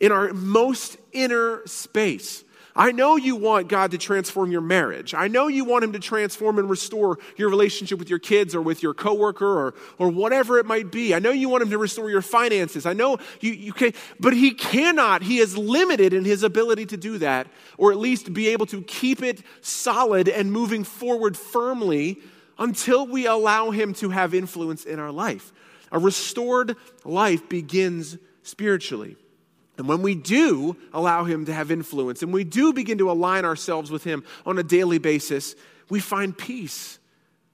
in 0.00 0.12
our 0.12 0.32
most 0.32 0.96
inner 1.12 1.62
space. 1.66 2.44
I 2.76 2.92
know 2.92 3.16
you 3.16 3.36
want 3.36 3.68
God 3.68 3.92
to 3.92 3.98
transform 3.98 4.50
your 4.50 4.60
marriage. 4.60 5.14
I 5.14 5.28
know 5.28 5.48
you 5.48 5.64
want 5.64 5.82
Him 5.82 5.94
to 5.94 5.98
transform 5.98 6.58
and 6.58 6.68
restore 6.68 7.18
your 7.36 7.48
relationship 7.48 7.98
with 7.98 8.10
your 8.10 8.18
kids 8.18 8.54
or 8.54 8.60
with 8.60 8.82
your 8.82 8.92
coworker 8.92 9.46
or, 9.46 9.74
or 9.98 10.10
whatever 10.10 10.58
it 10.58 10.66
might 10.66 10.92
be. 10.92 11.14
I 11.14 11.18
know 11.18 11.30
you 11.30 11.48
want 11.48 11.62
Him 11.62 11.70
to 11.70 11.78
restore 11.78 12.10
your 12.10 12.20
finances. 12.20 12.84
I 12.84 12.92
know 12.92 13.16
you, 13.40 13.52
you 13.52 13.72
can, 13.72 13.94
but 14.20 14.34
He 14.34 14.52
cannot. 14.52 15.22
He 15.22 15.38
is 15.38 15.56
limited 15.56 16.12
in 16.12 16.26
His 16.26 16.42
ability 16.42 16.86
to 16.86 16.98
do 16.98 17.16
that, 17.18 17.48
or 17.78 17.92
at 17.92 17.98
least 17.98 18.34
be 18.34 18.48
able 18.48 18.66
to 18.66 18.82
keep 18.82 19.22
it 19.22 19.42
solid 19.62 20.28
and 20.28 20.52
moving 20.52 20.84
forward 20.84 21.34
firmly 21.36 22.18
until 22.58 23.06
we 23.06 23.26
allow 23.26 23.70
Him 23.70 23.94
to 23.94 24.10
have 24.10 24.34
influence 24.34 24.84
in 24.84 24.98
our 24.98 25.12
life. 25.12 25.52
A 25.92 25.98
restored 25.98 26.76
life 27.04 27.48
begins 27.48 28.18
spiritually. 28.42 29.16
And 29.78 29.88
when 29.88 30.02
we 30.02 30.14
do 30.14 30.76
allow 30.92 31.24
Him 31.24 31.44
to 31.46 31.52
have 31.52 31.70
influence 31.70 32.22
and 32.22 32.32
we 32.32 32.44
do 32.44 32.72
begin 32.72 32.98
to 32.98 33.10
align 33.10 33.44
ourselves 33.44 33.90
with 33.90 34.04
Him 34.04 34.24
on 34.44 34.58
a 34.58 34.62
daily 34.62 34.98
basis, 34.98 35.54
we 35.88 36.00
find 36.00 36.36
peace 36.36 36.98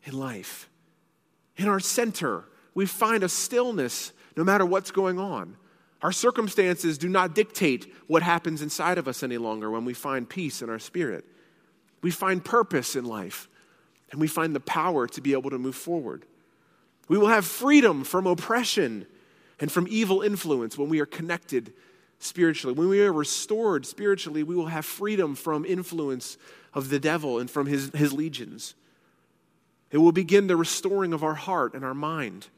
in 0.04 0.18
life. 0.18 0.68
In 1.56 1.68
our 1.68 1.80
center, 1.80 2.44
we 2.74 2.86
find 2.86 3.22
a 3.22 3.28
stillness 3.28 4.12
no 4.36 4.44
matter 4.44 4.64
what's 4.64 4.90
going 4.90 5.18
on. 5.18 5.56
Our 6.00 6.12
circumstances 6.12 6.98
do 6.98 7.08
not 7.08 7.34
dictate 7.34 7.92
what 8.06 8.22
happens 8.22 8.62
inside 8.62 8.98
of 8.98 9.06
us 9.06 9.22
any 9.22 9.38
longer 9.38 9.70
when 9.70 9.84
we 9.84 9.94
find 9.94 10.28
peace 10.28 10.62
in 10.62 10.70
our 10.70 10.78
spirit. 10.78 11.24
We 12.02 12.10
find 12.10 12.44
purpose 12.44 12.96
in 12.96 13.04
life 13.04 13.48
and 14.12 14.20
we 14.20 14.28
find 14.28 14.54
the 14.54 14.60
power 14.60 15.06
to 15.08 15.20
be 15.20 15.32
able 15.32 15.50
to 15.50 15.58
move 15.58 15.74
forward. 15.74 16.24
We 17.08 17.18
will 17.18 17.28
have 17.28 17.44
freedom 17.44 18.04
from 18.04 18.26
oppression 18.26 19.06
and 19.58 19.72
from 19.72 19.86
evil 19.90 20.22
influence 20.22 20.78
when 20.78 20.88
we 20.88 21.00
are 21.00 21.06
connected 21.06 21.72
spiritually. 22.18 22.74
When 22.74 22.88
we 22.88 23.00
are 23.02 23.12
restored 23.12 23.84
spiritually, 23.86 24.42
we 24.42 24.54
will 24.54 24.66
have 24.66 24.84
freedom 24.84 25.34
from 25.34 25.64
influence 25.64 26.36
of 26.72 26.90
the 26.90 27.00
devil 27.00 27.38
and 27.38 27.50
from 27.50 27.66
his, 27.66 27.90
his 27.94 28.12
legions. 28.12 28.74
It 29.90 29.98
will 29.98 30.12
begin 30.12 30.46
the 30.46 30.56
restoring 30.56 31.12
of 31.12 31.24
our 31.24 31.34
heart 31.34 31.74
and 31.74 31.84
our 31.84 31.94
mind. 31.94 32.48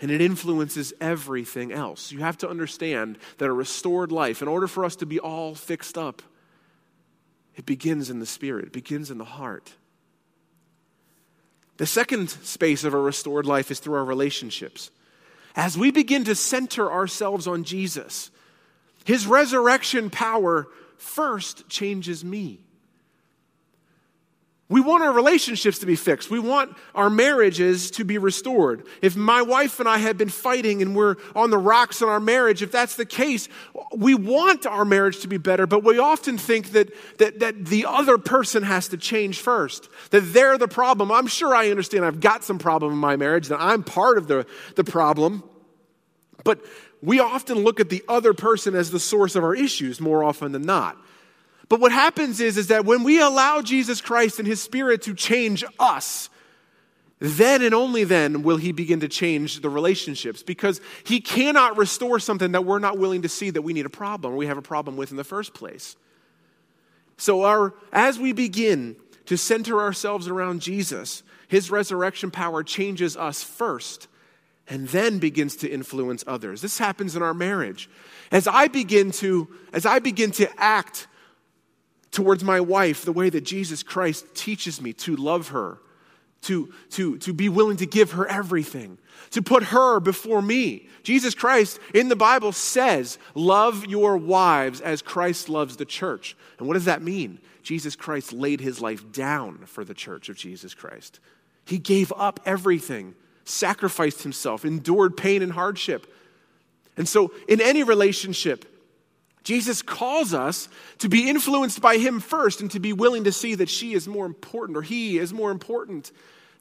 And 0.00 0.10
it 0.10 0.20
influences 0.20 0.92
everything 1.00 1.70
else. 1.70 2.10
You 2.10 2.18
have 2.20 2.36
to 2.38 2.48
understand 2.48 3.18
that 3.38 3.46
a 3.46 3.52
restored 3.52 4.10
life, 4.10 4.42
in 4.42 4.48
order 4.48 4.66
for 4.66 4.84
us 4.84 4.96
to 4.96 5.06
be 5.06 5.20
all 5.20 5.54
fixed 5.54 5.96
up, 5.96 6.22
it 7.54 7.66
begins 7.66 8.10
in 8.10 8.18
the 8.18 8.26
spirit, 8.26 8.66
it 8.66 8.72
begins 8.72 9.10
in 9.10 9.18
the 9.18 9.24
heart. 9.24 9.74
The 11.82 11.86
second 11.86 12.30
space 12.30 12.84
of 12.84 12.94
a 12.94 12.96
restored 12.96 13.44
life 13.44 13.72
is 13.72 13.80
through 13.80 13.96
our 13.96 14.04
relationships. 14.04 14.92
As 15.56 15.76
we 15.76 15.90
begin 15.90 16.22
to 16.26 16.36
center 16.36 16.92
ourselves 16.92 17.48
on 17.48 17.64
Jesus, 17.64 18.30
his 19.04 19.26
resurrection 19.26 20.08
power 20.08 20.68
first 20.96 21.68
changes 21.68 22.24
me. 22.24 22.60
We 24.72 24.80
want 24.80 25.02
our 25.02 25.12
relationships 25.12 25.80
to 25.80 25.86
be 25.86 25.96
fixed. 25.96 26.30
We 26.30 26.38
want 26.38 26.74
our 26.94 27.10
marriages 27.10 27.90
to 27.90 28.04
be 28.04 28.16
restored. 28.16 28.86
If 29.02 29.14
my 29.14 29.42
wife 29.42 29.80
and 29.80 29.88
I 29.88 29.98
have 29.98 30.16
been 30.16 30.30
fighting 30.30 30.80
and 30.80 30.96
we're 30.96 31.16
on 31.36 31.50
the 31.50 31.58
rocks 31.58 32.00
in 32.00 32.08
our 32.08 32.18
marriage, 32.18 32.62
if 32.62 32.72
that's 32.72 32.96
the 32.96 33.04
case, 33.04 33.50
we 33.94 34.14
want 34.14 34.64
our 34.64 34.86
marriage 34.86 35.20
to 35.20 35.28
be 35.28 35.36
better, 35.36 35.66
but 35.66 35.84
we 35.84 35.98
often 35.98 36.38
think 36.38 36.72
that, 36.72 36.88
that, 37.18 37.40
that 37.40 37.66
the 37.66 37.84
other 37.84 38.16
person 38.16 38.62
has 38.62 38.88
to 38.88 38.96
change 38.96 39.40
first, 39.40 39.90
that 40.08 40.32
they're 40.32 40.56
the 40.56 40.68
problem. 40.68 41.12
I'm 41.12 41.26
sure 41.26 41.54
I 41.54 41.68
understand 41.68 42.06
I've 42.06 42.20
got 42.20 42.42
some 42.42 42.58
problem 42.58 42.92
in 42.92 42.98
my 42.98 43.16
marriage, 43.16 43.48
that 43.48 43.60
I'm 43.60 43.82
part 43.82 44.16
of 44.16 44.26
the, 44.26 44.46
the 44.76 44.84
problem. 44.84 45.44
But 46.44 46.64
we 47.02 47.20
often 47.20 47.58
look 47.58 47.78
at 47.78 47.90
the 47.90 48.02
other 48.08 48.32
person 48.32 48.74
as 48.74 48.90
the 48.90 49.00
source 49.00 49.36
of 49.36 49.44
our 49.44 49.54
issues 49.54 50.00
more 50.00 50.24
often 50.24 50.52
than 50.52 50.62
not. 50.62 50.96
But 51.72 51.80
what 51.80 51.90
happens 51.90 52.38
is, 52.38 52.58
is 52.58 52.66
that 52.66 52.84
when 52.84 53.02
we 53.02 53.18
allow 53.18 53.62
Jesus 53.62 54.02
Christ 54.02 54.38
and 54.38 54.46
His 54.46 54.60
Spirit 54.60 55.00
to 55.04 55.14
change 55.14 55.64
us, 55.80 56.28
then 57.18 57.62
and 57.62 57.74
only 57.74 58.04
then 58.04 58.42
will 58.42 58.58
He 58.58 58.72
begin 58.72 59.00
to 59.00 59.08
change 59.08 59.62
the 59.62 59.70
relationships 59.70 60.42
because 60.42 60.82
He 61.04 61.22
cannot 61.22 61.78
restore 61.78 62.18
something 62.18 62.52
that 62.52 62.66
we're 62.66 62.78
not 62.78 62.98
willing 62.98 63.22
to 63.22 63.28
see 63.30 63.48
that 63.48 63.62
we 63.62 63.72
need 63.72 63.86
a 63.86 63.88
problem 63.88 64.34
or 64.34 64.36
we 64.36 64.48
have 64.48 64.58
a 64.58 64.60
problem 64.60 64.98
with 64.98 65.12
in 65.12 65.16
the 65.16 65.24
first 65.24 65.54
place. 65.54 65.96
So, 67.16 67.44
our, 67.44 67.72
as 67.90 68.18
we 68.18 68.34
begin 68.34 68.96
to 69.24 69.38
center 69.38 69.80
ourselves 69.80 70.28
around 70.28 70.60
Jesus, 70.60 71.22
His 71.48 71.70
resurrection 71.70 72.30
power 72.30 72.62
changes 72.62 73.16
us 73.16 73.42
first 73.42 74.08
and 74.68 74.88
then 74.88 75.18
begins 75.18 75.56
to 75.56 75.70
influence 75.70 76.22
others. 76.26 76.60
This 76.60 76.76
happens 76.76 77.16
in 77.16 77.22
our 77.22 77.32
marriage. 77.32 77.88
As 78.30 78.46
I 78.46 78.68
begin 78.68 79.10
to 79.12 79.48
as 79.72 79.86
I 79.86 80.00
begin 80.00 80.32
to 80.32 80.50
act 80.60 81.06
towards 82.12 82.44
my 82.44 82.60
wife 82.60 83.04
the 83.04 83.12
way 83.12 83.30
that 83.30 83.40
Jesus 83.40 83.82
Christ 83.82 84.26
teaches 84.34 84.80
me 84.80 84.92
to 84.92 85.16
love 85.16 85.48
her, 85.48 85.78
to, 86.42 86.72
to, 86.90 87.18
to 87.18 87.32
be 87.32 87.48
willing 87.48 87.78
to 87.78 87.86
give 87.86 88.12
her 88.12 88.26
everything, 88.26 88.98
to 89.30 89.42
put 89.42 89.64
her 89.64 89.98
before 89.98 90.42
me. 90.42 90.88
Jesus 91.02 91.34
Christ 91.34 91.80
in 91.94 92.08
the 92.08 92.16
Bible 92.16 92.52
says, 92.52 93.18
Love 93.34 93.86
your 93.86 94.16
wives 94.16 94.80
as 94.80 95.02
Christ 95.02 95.48
loves 95.48 95.76
the 95.76 95.84
church. 95.84 96.36
And 96.58 96.68
what 96.68 96.74
does 96.74 96.84
that 96.84 97.02
mean? 97.02 97.40
Jesus 97.62 97.96
Christ 97.96 98.32
laid 98.32 98.60
his 98.60 98.80
life 98.80 99.10
down 99.12 99.58
for 99.66 99.84
the 99.84 99.94
church 99.94 100.28
of 100.28 100.36
Jesus 100.36 100.74
Christ. 100.74 101.18
He 101.64 101.78
gave 101.78 102.12
up 102.16 102.40
everything, 102.44 103.14
sacrificed 103.44 104.22
himself, 104.22 104.64
endured 104.64 105.16
pain 105.16 105.42
and 105.42 105.52
hardship. 105.52 106.12
And 106.96 107.08
so, 107.08 107.32
in 107.48 107.60
any 107.60 107.84
relationship, 107.84 108.66
Jesus 109.42 109.82
calls 109.82 110.34
us 110.34 110.68
to 110.98 111.08
be 111.08 111.28
influenced 111.28 111.80
by 111.80 111.96
him 111.96 112.20
first 112.20 112.60
and 112.60 112.70
to 112.70 112.80
be 112.80 112.92
willing 112.92 113.24
to 113.24 113.32
see 113.32 113.56
that 113.56 113.68
she 113.68 113.92
is 113.92 114.06
more 114.06 114.26
important 114.26 114.76
or 114.76 114.82
he 114.82 115.18
is 115.18 115.32
more 115.32 115.50
important 115.50 116.12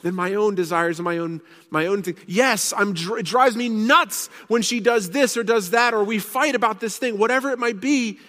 than 0.02 0.16
my 0.16 0.34
own 0.34 0.56
desires 0.56 1.00
and 1.00 1.06
my 1.06 1.20
own 1.20 1.42
my 1.70 1.86
own 1.86 2.02
thing. 2.02 2.18
Yes, 2.28 2.74
I'm 2.76 2.96
it 2.96 3.26
drives 3.26 3.56
me 3.56 3.70
nuts 3.70 4.28
when 4.48 4.62
she 4.62 4.80
does 4.80 5.12
this 5.12 5.38
or 5.38 5.44
does 5.44 5.72
that 5.72 5.94
or 5.94 6.04
we 6.04 6.20
fight 6.20 6.56
about 6.56 6.80
this 6.80 6.98
thing, 6.98 7.18
whatever 7.18 7.52
it 7.52 7.60
might 7.60 7.80
be. 7.80 8.20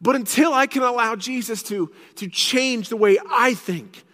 But 0.00 0.16
until 0.16 0.52
I 0.52 0.66
can 0.66 0.82
allow 0.82 1.16
Jesus 1.16 1.62
to 1.64 1.90
to 2.16 2.28
change 2.28 2.90
the 2.90 2.96
way 2.96 3.18
I 3.30 3.54
think, 3.54 4.04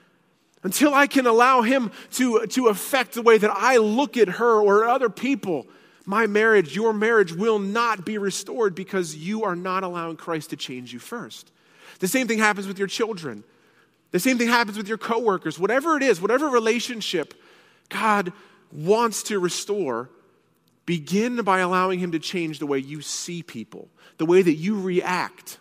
until 0.62 0.94
I 0.94 1.09
can 1.09 1.26
allow 1.26 1.62
him 1.62 1.90
to 2.12 2.46
to 2.46 2.68
affect 2.68 3.14
the 3.14 3.22
way 3.22 3.38
that 3.38 3.50
I 3.50 3.78
look 3.78 4.16
at 4.16 4.28
her 4.28 4.61
or 4.62 4.85
other 4.85 5.11
people, 5.11 5.66
my 6.05 6.27
marriage, 6.27 6.75
your 6.75 6.93
marriage 6.93 7.33
will 7.33 7.59
not 7.59 8.05
be 8.05 8.19
restored 8.19 8.75
because 8.75 9.15
you 9.15 9.45
are 9.45 9.57
not 9.57 9.85
allowing 9.85 10.17
Christ 10.17 10.51
to 10.51 10.57
change 10.57 10.93
you 10.93 10.99
first. 10.99 11.51
The 12.01 12.09
same 12.09 12.27
thing 12.27 12.38
happens 12.38 12.67
with 12.67 12.79
your 12.79 12.88
children. 12.88 13.45
The 14.11 14.21
same 14.21 14.38
thing 14.38 14.49
happens 14.49 14.77
with 14.77 14.88
your 14.88 14.99
coworkers. 14.99 15.59
Whatever 15.59 15.97
it 15.97 16.03
is, 16.03 16.21
whatever 16.21 16.49
relationship 16.49 17.35
God 17.88 18.33
wants 18.73 19.23
to 19.25 19.38
restore, 19.38 20.11
begin 20.87 21.43
by 21.43 21.61
allowing 21.61 21.99
Him 21.99 22.12
to 22.12 22.19
change 22.19 22.59
the 22.59 22.67
way 22.67 22.79
you 22.79 23.01
see 23.01 23.43
people, 23.43 23.88
the 24.19 24.27
way 24.27 24.43
that 24.43 24.55
you 24.55 24.81
react. 24.81 25.59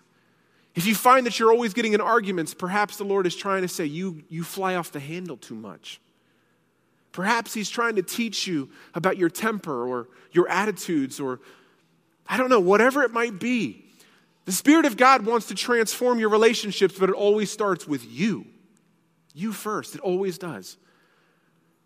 If 0.73 0.86
you 0.86 0.95
find 0.95 1.25
that 1.25 1.38
you're 1.38 1.51
always 1.51 1.73
getting 1.73 1.93
in 1.93 2.01
arguments, 2.01 2.54
perhaps 2.54 2.97
the 2.97 3.04
Lord 3.04 3.27
is 3.27 3.36
trying 3.36 3.62
to 3.62 3.67
say 3.67 3.86
you, 3.86 4.23
you 4.30 4.43
fly 4.43 4.75
off 4.75 4.91
the 4.91 4.99
handle 4.99 5.38
too 5.38 5.56
much. 5.56 5.99
Perhaps 7.12 7.54
he's 7.54 7.69
trying 7.69 7.95
to 7.95 8.02
teach 8.02 8.47
you 8.47 8.69
about 8.93 9.17
your 9.17 9.30
temper 9.30 9.86
or 9.86 10.08
your 10.32 10.47
attitudes 10.47 11.19
or, 11.19 11.39
I 12.28 12.38
don't 12.38 12.50
know, 12.50 12.60
whatever 12.60 13.04
it 13.04 13.12
might 13.12 13.39
be. 13.39 13.86
The 14.45 14.52
Spirit 14.52 14.86
of 14.86 14.97
God 14.97 15.26
wants 15.26 15.47
to 15.47 15.56
transform 15.56 16.19
your 16.19 16.30
relationships, 16.30 16.97
but 16.97 17.10
it 17.10 17.15
always 17.15 17.52
starts 17.52 17.88
with 17.88 18.06
you. 18.10 18.45
You 19.34 19.54
first. 19.54 19.95
It 19.95 20.02
always 20.02 20.38
does. 20.38 20.78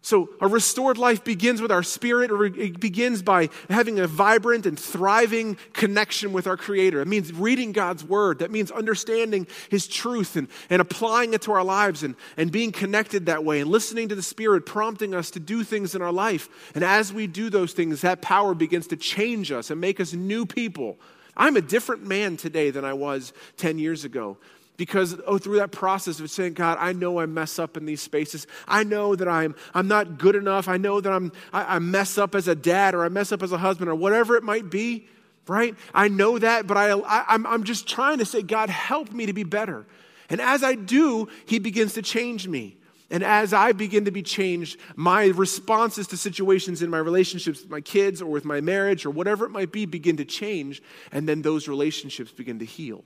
So, 0.05 0.29
a 0.39 0.47
restored 0.47 0.99
life 0.99 1.23
begins 1.23 1.63
with 1.63 1.71
our 1.71 1.81
spirit, 1.81 2.29
or 2.29 2.45
it 2.45 2.79
begins 2.79 3.23
by 3.23 3.49
having 3.71 3.97
a 3.99 4.05
vibrant 4.05 4.67
and 4.67 4.79
thriving 4.79 5.57
connection 5.73 6.31
with 6.31 6.45
our 6.45 6.57
Creator. 6.57 7.01
It 7.01 7.07
means 7.07 7.33
reading 7.33 7.71
God's 7.71 8.03
Word. 8.03 8.37
That 8.37 8.51
means 8.51 8.69
understanding 8.69 9.47
His 9.71 9.87
truth 9.87 10.35
and, 10.35 10.47
and 10.69 10.79
applying 10.79 11.33
it 11.33 11.41
to 11.41 11.53
our 11.53 11.63
lives 11.63 12.03
and, 12.03 12.13
and 12.37 12.51
being 12.51 12.71
connected 12.71 13.25
that 13.25 13.43
way 13.43 13.61
and 13.61 13.71
listening 13.71 14.09
to 14.09 14.15
the 14.15 14.21
Spirit 14.21 14.67
prompting 14.67 15.15
us 15.15 15.31
to 15.31 15.39
do 15.39 15.63
things 15.63 15.95
in 15.95 16.03
our 16.03 16.13
life. 16.13 16.49
And 16.75 16.83
as 16.83 17.11
we 17.11 17.25
do 17.25 17.49
those 17.49 17.73
things, 17.73 18.01
that 18.01 18.21
power 18.21 18.53
begins 18.53 18.85
to 18.89 18.97
change 18.97 19.51
us 19.51 19.71
and 19.71 19.81
make 19.81 19.99
us 19.99 20.13
new 20.13 20.45
people. 20.45 20.99
I'm 21.35 21.57
a 21.57 21.61
different 21.61 22.05
man 22.05 22.37
today 22.37 22.69
than 22.69 22.85
I 22.85 22.93
was 22.93 23.33
10 23.57 23.79
years 23.79 24.05
ago 24.05 24.37
because 24.77 25.15
oh, 25.25 25.37
through 25.37 25.57
that 25.57 25.71
process 25.71 26.19
of 26.19 26.29
saying, 26.29 26.53
God, 26.53 26.77
I 26.79 26.93
know 26.93 27.19
I 27.19 27.25
mess 27.25 27.59
up 27.59 27.77
in 27.77 27.85
these 27.85 28.01
spaces. 28.01 28.47
I 28.67 28.83
know 28.83 29.15
that 29.15 29.27
I'm, 29.27 29.55
I'm 29.73 29.87
not 29.87 30.17
good 30.17 30.35
enough. 30.35 30.67
I 30.67 30.77
know 30.77 30.99
that 31.01 31.11
I'm, 31.11 31.31
I, 31.53 31.75
I 31.75 31.79
mess 31.79 32.17
up 32.17 32.35
as 32.35 32.47
a 32.47 32.55
dad 32.55 32.93
or 32.93 33.05
I 33.05 33.09
mess 33.09 33.31
up 33.31 33.41
as 33.41 33.51
a 33.51 33.57
husband 33.57 33.89
or 33.89 33.95
whatever 33.95 34.35
it 34.35 34.43
might 34.43 34.69
be, 34.69 35.07
right? 35.47 35.75
I 35.93 36.07
know 36.07 36.37
that, 36.39 36.67
but 36.67 36.77
I, 36.77 36.91
I, 36.91 37.25
I'm, 37.29 37.45
I'm 37.47 37.63
just 37.63 37.87
trying 37.87 38.17
to 38.17 38.25
say, 38.25 38.41
God, 38.41 38.69
help 38.69 39.11
me 39.11 39.25
to 39.27 39.33
be 39.33 39.43
better. 39.43 39.85
And 40.29 40.41
as 40.41 40.63
I 40.63 40.75
do, 40.75 41.29
He 41.45 41.59
begins 41.59 41.93
to 41.93 42.01
change 42.01 42.47
me. 42.47 42.77
And 43.11 43.23
as 43.23 43.53
I 43.53 43.71
begin 43.71 44.05
to 44.05 44.11
be 44.11 44.23
changed, 44.23 44.79
my 44.95 45.27
responses 45.27 46.07
to 46.07 46.17
situations 46.17 46.81
in 46.81 46.89
my 46.89 46.97
relationships 46.97 47.61
with 47.61 47.69
my 47.69 47.81
kids 47.81 48.19
or 48.19 48.25
with 48.25 48.45
my 48.45 48.61
marriage 48.61 49.05
or 49.05 49.11
whatever 49.11 49.45
it 49.45 49.51
might 49.51 49.71
be 49.71 49.85
begin 49.85 50.17
to 50.17 50.25
change. 50.25 50.81
And 51.11 51.29
then 51.29 51.43
those 51.43 51.67
relationships 51.67 52.31
begin 52.31 52.57
to 52.59 52.65
heal. 52.65 53.05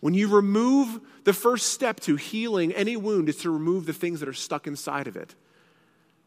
When 0.00 0.14
you 0.14 0.28
remove 0.28 1.00
the 1.24 1.32
first 1.32 1.68
step 1.68 2.00
to 2.00 2.16
healing 2.16 2.72
any 2.72 2.96
wound 2.96 3.28
is 3.28 3.36
to 3.38 3.50
remove 3.50 3.86
the 3.86 3.92
things 3.92 4.20
that 4.20 4.28
are 4.28 4.34
stuck 4.34 4.66
inside 4.66 5.06
of 5.06 5.16
it. 5.16 5.34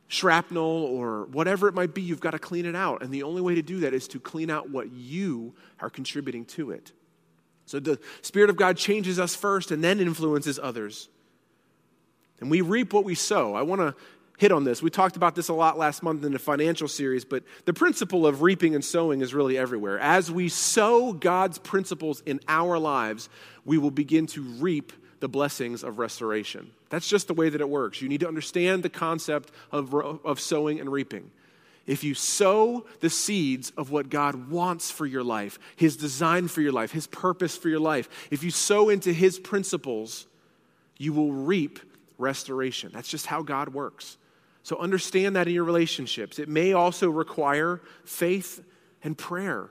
Shrapnel 0.07 0.63
or 0.63 1.25
whatever 1.25 1.67
it 1.67 1.73
might 1.73 1.93
be, 1.93 2.01
you've 2.01 2.19
got 2.19 2.31
to 2.31 2.39
clean 2.39 2.65
it 2.65 2.75
out. 2.75 3.01
And 3.01 3.11
the 3.11 3.23
only 3.23 3.41
way 3.41 3.55
to 3.55 3.63
do 3.63 3.79
that 3.79 3.93
is 3.93 4.07
to 4.09 4.19
clean 4.19 4.51
out 4.51 4.69
what 4.69 4.91
you 4.91 5.55
are 5.79 5.89
contributing 5.89 6.45
to 6.45 6.71
it. 6.71 6.91
So 7.65 7.79
the 7.79 7.99
Spirit 8.21 8.51
of 8.51 8.55
God 8.55 8.77
changes 8.77 9.19
us 9.19 9.35
first 9.35 9.71
and 9.71 9.83
then 9.83 9.99
influences 9.99 10.59
others. 10.61 11.09
And 12.39 12.51
we 12.51 12.61
reap 12.61 12.93
what 12.93 13.05
we 13.05 13.15
sow. 13.15 13.55
I 13.55 13.63
want 13.63 13.81
to 13.81 13.95
hit 14.37 14.51
on 14.51 14.63
this. 14.63 14.81
We 14.81 14.89
talked 14.89 15.15
about 15.15 15.35
this 15.35 15.49
a 15.49 15.53
lot 15.53 15.77
last 15.77 16.03
month 16.03 16.23
in 16.23 16.33
the 16.33 16.39
financial 16.39 16.87
series, 16.87 17.23
but 17.23 17.43
the 17.65 17.73
principle 17.73 18.25
of 18.25 18.41
reaping 18.41 18.75
and 18.75 18.83
sowing 18.83 19.21
is 19.21 19.33
really 19.33 19.57
everywhere. 19.57 19.99
As 19.99 20.31
we 20.31 20.49
sow 20.49 21.13
God's 21.13 21.57
principles 21.59 22.21
in 22.25 22.39
our 22.47 22.77
lives, 22.79 23.29
we 23.65 23.77
will 23.77 23.91
begin 23.91 24.27
to 24.27 24.41
reap 24.41 24.91
the 25.19 25.29
blessings 25.29 25.83
of 25.83 25.99
restoration. 25.99 26.71
That's 26.89 27.07
just 27.07 27.27
the 27.27 27.33
way 27.33 27.49
that 27.49 27.61
it 27.61 27.69
works. 27.69 28.01
You 28.01 28.09
need 28.09 28.19
to 28.19 28.27
understand 28.27 28.83
the 28.83 28.89
concept 28.89 29.51
of, 29.71 29.93
of 29.93 30.39
sowing 30.39 30.79
and 30.79 30.91
reaping. 30.91 31.31
If 31.85 32.03
you 32.03 32.13
sow 32.13 32.85
the 33.01 33.09
seeds 33.09 33.71
of 33.77 33.91
what 33.91 34.09
God 34.09 34.49
wants 34.49 34.89
for 34.89 35.05
your 35.05 35.23
life, 35.23 35.59
His 35.75 35.97
design 35.97 36.47
for 36.47 36.61
your 36.61 36.71
life, 36.71 36.91
His 36.91 37.07
purpose 37.07 37.57
for 37.57 37.69
your 37.69 37.79
life, 37.79 38.09
if 38.31 38.43
you 38.43 38.51
sow 38.51 38.89
into 38.89 39.11
His 39.11 39.37
principles, 39.37 40.27
you 40.97 41.13
will 41.13 41.31
reap 41.31 41.79
restoration. 42.17 42.91
That's 42.93 43.09
just 43.09 43.25
how 43.25 43.41
God 43.41 43.69
works. 43.69 44.17
So 44.63 44.77
understand 44.77 45.35
that 45.35 45.47
in 45.47 45.53
your 45.53 45.65
relationships. 45.65 46.39
It 46.39 46.49
may 46.49 46.73
also 46.73 47.09
require 47.09 47.81
faith 48.05 48.63
and 49.03 49.17
prayer. 49.17 49.69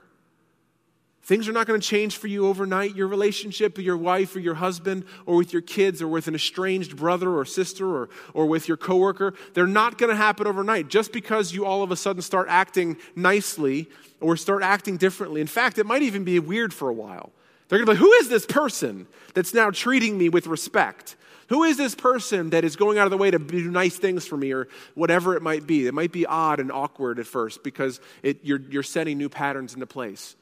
Things 1.25 1.47
are 1.47 1.53
not 1.53 1.67
going 1.67 1.79
to 1.79 1.87
change 1.87 2.17
for 2.17 2.27
you 2.27 2.47
overnight. 2.47 2.95
Your 2.95 3.07
relationship 3.07 3.77
with 3.77 3.85
your 3.85 3.95
wife 3.95 4.35
or 4.35 4.39
your 4.39 4.55
husband 4.55 5.05
or 5.25 5.37
with 5.37 5.53
your 5.53 5.61
kids 5.61 6.01
or 6.01 6.07
with 6.09 6.27
an 6.27 6.35
estranged 6.35 6.97
brother 6.97 7.31
or 7.31 7.45
sister 7.45 7.87
or, 7.87 8.09
or 8.33 8.45
with 8.45 8.67
your 8.67 8.75
coworker, 8.75 9.33
they're 9.53 9.65
not 9.65 9.97
going 9.97 10.09
to 10.09 10.17
happen 10.17 10.45
overnight 10.45 10.89
just 10.89 11.13
because 11.13 11.53
you 11.53 11.65
all 11.65 11.81
of 11.81 11.91
a 11.91 11.95
sudden 11.95 12.21
start 12.21 12.47
acting 12.49 12.97
nicely 13.15 13.89
or 14.19 14.35
start 14.35 14.63
acting 14.63 14.97
differently. 14.97 15.39
In 15.39 15.47
fact, 15.47 15.77
it 15.77 15.85
might 15.85 16.01
even 16.01 16.25
be 16.25 16.37
weird 16.39 16.73
for 16.73 16.89
a 16.89 16.93
while. 16.93 17.31
They're 17.69 17.79
going 17.79 17.87
to 17.87 17.93
be 17.93 17.97
like, 17.97 18.05
who 18.05 18.13
is 18.21 18.27
this 18.27 18.45
person 18.45 19.07
that's 19.33 19.53
now 19.53 19.71
treating 19.71 20.17
me 20.17 20.27
with 20.27 20.45
respect? 20.45 21.15
Who 21.49 21.63
is 21.63 21.77
this 21.77 21.95
person 21.95 22.51
that 22.51 22.63
is 22.63 22.75
going 22.75 22.97
out 22.97 23.05
of 23.05 23.11
the 23.11 23.17
way 23.17 23.31
to 23.31 23.39
do 23.39 23.69
nice 23.69 23.97
things 23.97 24.25
for 24.25 24.37
me 24.37 24.51
or 24.53 24.67
whatever 24.95 25.35
it 25.35 25.41
might 25.41 25.67
be? 25.67 25.87
It 25.87 25.93
might 25.93 26.11
be 26.11 26.25
odd 26.25 26.59
and 26.59 26.71
awkward 26.71 27.19
at 27.19 27.27
first 27.27 27.63
because 27.63 27.99
it, 28.21 28.39
you're, 28.43 28.61
you're 28.69 28.83
setting 28.83 29.17
new 29.17 29.29
patterns 29.29 29.73
into 29.73 29.85
place. 29.85 30.35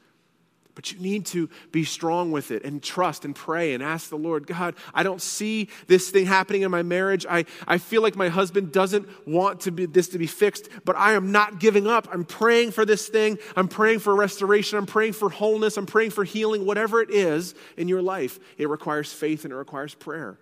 But 0.74 0.90
you 0.90 0.98
need 1.00 1.26
to 1.26 1.50
be 1.70 1.84
strong 1.84 2.32
with 2.32 2.50
it 2.50 2.64
and 2.64 2.82
trust 2.82 3.26
and 3.26 3.34
pray 3.34 3.74
and 3.74 3.82
ask 3.82 4.08
the 4.08 4.16
Lord, 4.16 4.46
God, 4.46 4.74
I 4.94 5.02
don't 5.02 5.20
see 5.20 5.68
this 5.86 6.08
thing 6.08 6.24
happening 6.24 6.62
in 6.62 6.70
my 6.70 6.82
marriage. 6.82 7.26
I, 7.28 7.44
I 7.66 7.76
feel 7.76 8.00
like 8.00 8.16
my 8.16 8.30
husband 8.30 8.72
doesn't 8.72 9.06
want 9.28 9.60
to 9.62 9.70
be, 9.70 9.84
this 9.84 10.08
to 10.08 10.18
be 10.18 10.26
fixed, 10.26 10.70
but 10.86 10.96
I 10.96 11.12
am 11.12 11.30
not 11.30 11.60
giving 11.60 11.86
up. 11.86 12.08
I'm 12.10 12.24
praying 12.24 12.70
for 12.70 12.86
this 12.86 13.06
thing. 13.06 13.38
I'm 13.54 13.68
praying 13.68 13.98
for 13.98 14.14
restoration. 14.14 14.78
I'm 14.78 14.86
praying 14.86 15.12
for 15.12 15.28
wholeness. 15.28 15.76
I'm 15.76 15.84
praying 15.84 16.12
for 16.12 16.24
healing. 16.24 16.64
Whatever 16.64 17.02
it 17.02 17.10
is 17.10 17.54
in 17.76 17.86
your 17.86 18.00
life, 18.00 18.38
it 18.56 18.68
requires 18.70 19.12
faith 19.12 19.44
and 19.44 19.52
it 19.52 19.56
requires 19.56 19.94
prayer, 19.94 20.38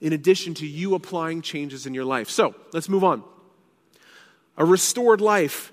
in 0.00 0.12
addition 0.12 0.54
to 0.54 0.66
you 0.66 0.94
applying 0.94 1.42
changes 1.42 1.86
in 1.86 1.94
your 1.94 2.04
life. 2.04 2.28
So 2.28 2.54
let's 2.72 2.88
move 2.88 3.04
on. 3.04 3.22
A 4.56 4.64
restored 4.64 5.20
life 5.20 5.72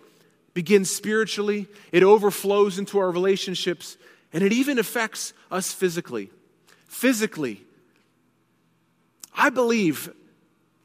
begins 0.53 0.89
spiritually, 0.89 1.67
it 1.91 2.03
overflows 2.03 2.77
into 2.77 2.99
our 2.99 3.12
relationships, 3.12 3.97
and 4.34 4.43
it 4.43 4.51
even 4.51 4.79
affects 4.79 5.34
us 5.49 5.71
physically. 5.73 6.29
Physically, 6.88 7.62
I 9.34 9.49
believe 9.49 10.13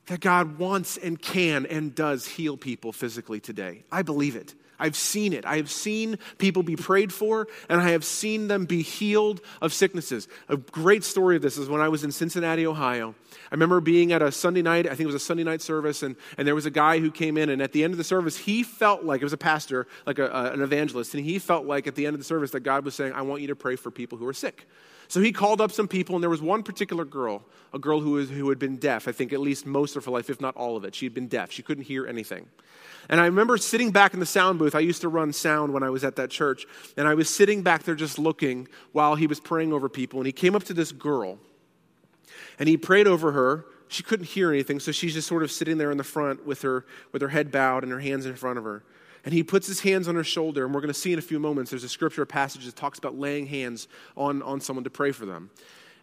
that 0.07 0.21
God 0.21 0.59
wants 0.59 0.97
and 0.97 1.21
can 1.21 1.67
and 1.67 1.95
does 1.95 2.27
heal 2.27 2.57
people 2.57 2.93
physically 2.93 3.41
today. 3.41 3.83
I 3.91 4.03
believe 4.03 4.37
it. 4.37 4.55
I've 4.79 4.97
seen 4.97 5.33
it. 5.33 5.45
I 5.45 5.57
have 5.57 5.71
seen 5.71 6.19
people 6.39 6.63
be 6.63 6.77
prayed 6.77 7.13
for, 7.13 7.49
and 7.69 7.81
I 7.81 7.91
have 7.91 8.05
seen 8.05 8.49
them 8.49 8.65
be 8.65 8.83
healed 8.83 9.41
of 9.61 9.73
sicknesses. 9.73 10.29
A 10.49 10.57
great 10.57 11.05
story 11.05 11.37
of 11.37 11.43
this 11.43 11.59
is 11.59 11.69
when 11.69 11.81
I 11.81 11.89
was 11.89 12.05
in 12.05 12.13
Cincinnati, 12.13 12.67
Ohio. 12.67 13.15
I 13.51 13.55
remember 13.55 13.81
being 13.81 14.13
at 14.13 14.23
a 14.23 14.33
Sunday 14.33 14.63
night, 14.63 14.87
I 14.87 14.91
think 14.91 15.03
it 15.03 15.07
was 15.07 15.15
a 15.15 15.21
Sunday 15.21 15.45
night 15.45 15.63
service, 15.63 16.03
and, 16.03 16.17
and 16.37 16.47
there 16.47 16.55
was 16.55 16.67
a 16.67 16.71
guy 16.71 16.99
who 16.99 17.11
came 17.11 17.37
in, 17.37 17.49
and 17.49 17.63
at 17.63 17.73
the 17.73 17.85
end 17.85 17.95
of 17.95 17.99
the 17.99 18.05
service, 18.05 18.37
he 18.37 18.63
felt 18.63 19.05
like, 19.05 19.21
it 19.21 19.25
was 19.25 19.33
a 19.33 19.39
pastor, 19.39 19.87
like 20.07 20.19
a, 20.19 20.27
a, 20.27 20.53
an 20.53 20.63
evangelist, 20.63 21.15
and 21.15 21.25
he 21.25 21.39
felt 21.39 21.67
like 21.67 21.87
at 21.87 21.95
the 21.95 22.07
end 22.07 22.15
of 22.15 22.21
the 22.21 22.25
service 22.25 22.51
that 22.51 22.61
God 22.61 22.85
was 22.85 22.95
saying, 22.95 23.13
I 23.13 23.23
want 23.23 23.43
you 23.43 23.49
to 23.49 23.57
pray 23.57 23.77
for 23.77 23.91
people 23.91 24.19
who 24.19 24.27
are 24.27 24.35
sick. 24.35 24.67
So 25.09 25.21
he 25.21 25.31
called 25.33 25.61
up 25.61 25.71
some 25.71 25.87
people, 25.87 26.17
and 26.17 26.23
there 26.23 26.31
was 26.31 26.43
one 26.43 26.63
particular 26.65 27.05
girl, 27.05 27.45
a 27.73 27.79
girl 27.79 28.01
who, 28.01 28.13
was, 28.13 28.29
who 28.29 28.49
had 28.49 28.59
been 28.59 28.77
deaf, 28.77 29.07
I 29.07 29.13
think 29.13 29.33
at 29.33 29.41
least 29.41 29.65
most 29.65 29.95
of 29.95 30.05
her 30.05 30.11
life, 30.11 30.29
if 30.31 30.41
not 30.41 30.57
all 30.57 30.77
of 30.77 30.85
it. 30.85 30.95
She 30.95 31.07
had 31.07 31.15
been 31.15 31.29
deaf. 31.29 31.53
She 31.53 31.63
couldn't 31.63 31.85
hear 31.85 32.07
anything. 32.07 32.49
And 33.09 33.21
I 33.21 33.27
remember 33.27 33.57
sitting 33.57 33.93
back 33.93 34.15
in 34.15 34.21
the 34.21 34.27
sound 34.27 34.59
booth. 34.59 34.66
I 34.75 34.81
used 34.81 35.01
to 35.03 35.09
run 35.09 35.33
sound 35.33 35.73
when 35.73 35.83
I 35.83 35.91
was 35.91 36.05
at 36.05 36.17
that 36.17 36.31
church. 36.31 36.67
And 36.97 37.07
I 37.07 37.15
was 37.15 37.29
sitting 37.29 37.63
back 37.63 37.85
there 37.85 37.95
just 37.95 38.19
looking 38.19 38.69
while 38.93 39.15
he 39.15 39.27
was 39.27 39.41
praying 39.41 39.73
over 39.73 39.89
people. 39.89 40.21
And 40.21 40.27
he 40.27 40.33
came 40.33 40.55
up 40.55 40.65
to 40.65 40.75
this 40.75 40.93
girl 40.93 41.39
and 42.59 42.69
he 42.69 42.77
prayed 42.77 43.07
over 43.07 43.33
her. 43.33 43.67
She 43.89 44.03
couldn't 44.03 44.27
hear 44.27 44.51
anything, 44.51 44.81
so 44.81 44.91
she's 44.91 45.15
just 45.15 45.29
sort 45.29 45.43
of 45.43 45.53
sitting 45.53 45.79
there 45.79 45.93
in 45.93 45.97
the 45.97 46.05
front 46.05 46.45
with 46.45 46.63
her, 46.63 46.85
with 47.13 47.23
her 47.23 47.29
head 47.29 47.53
bowed 47.53 47.85
and 47.85 47.93
her 47.93 48.01
hands 48.01 48.27
in 48.27 48.35
front 48.35 48.59
of 48.59 48.65
her. 48.65 48.83
And 49.25 49.33
he 49.33 49.43
puts 49.43 49.67
his 49.67 49.81
hands 49.81 50.09
on 50.09 50.15
her 50.17 50.25
shoulder, 50.25 50.65
and 50.65 50.75
we're 50.75 50.81
going 50.81 50.93
to 50.93 50.99
see 50.99 51.13
in 51.13 51.19
a 51.19 51.23
few 51.23 51.39
moments, 51.39 51.71
there's 51.71 51.85
a 51.85 51.89
scripture 51.89 52.27
passage 52.27 52.65
that 52.67 52.77
talks 52.77 52.99
about 52.99 53.17
laying 53.17 53.47
hands 53.47 53.87
on, 54.17 54.43
on 54.43 54.61
someone 54.61 54.85
to 54.85 54.91
pray 54.91 55.13
for 55.13 55.27
them. 55.27 55.51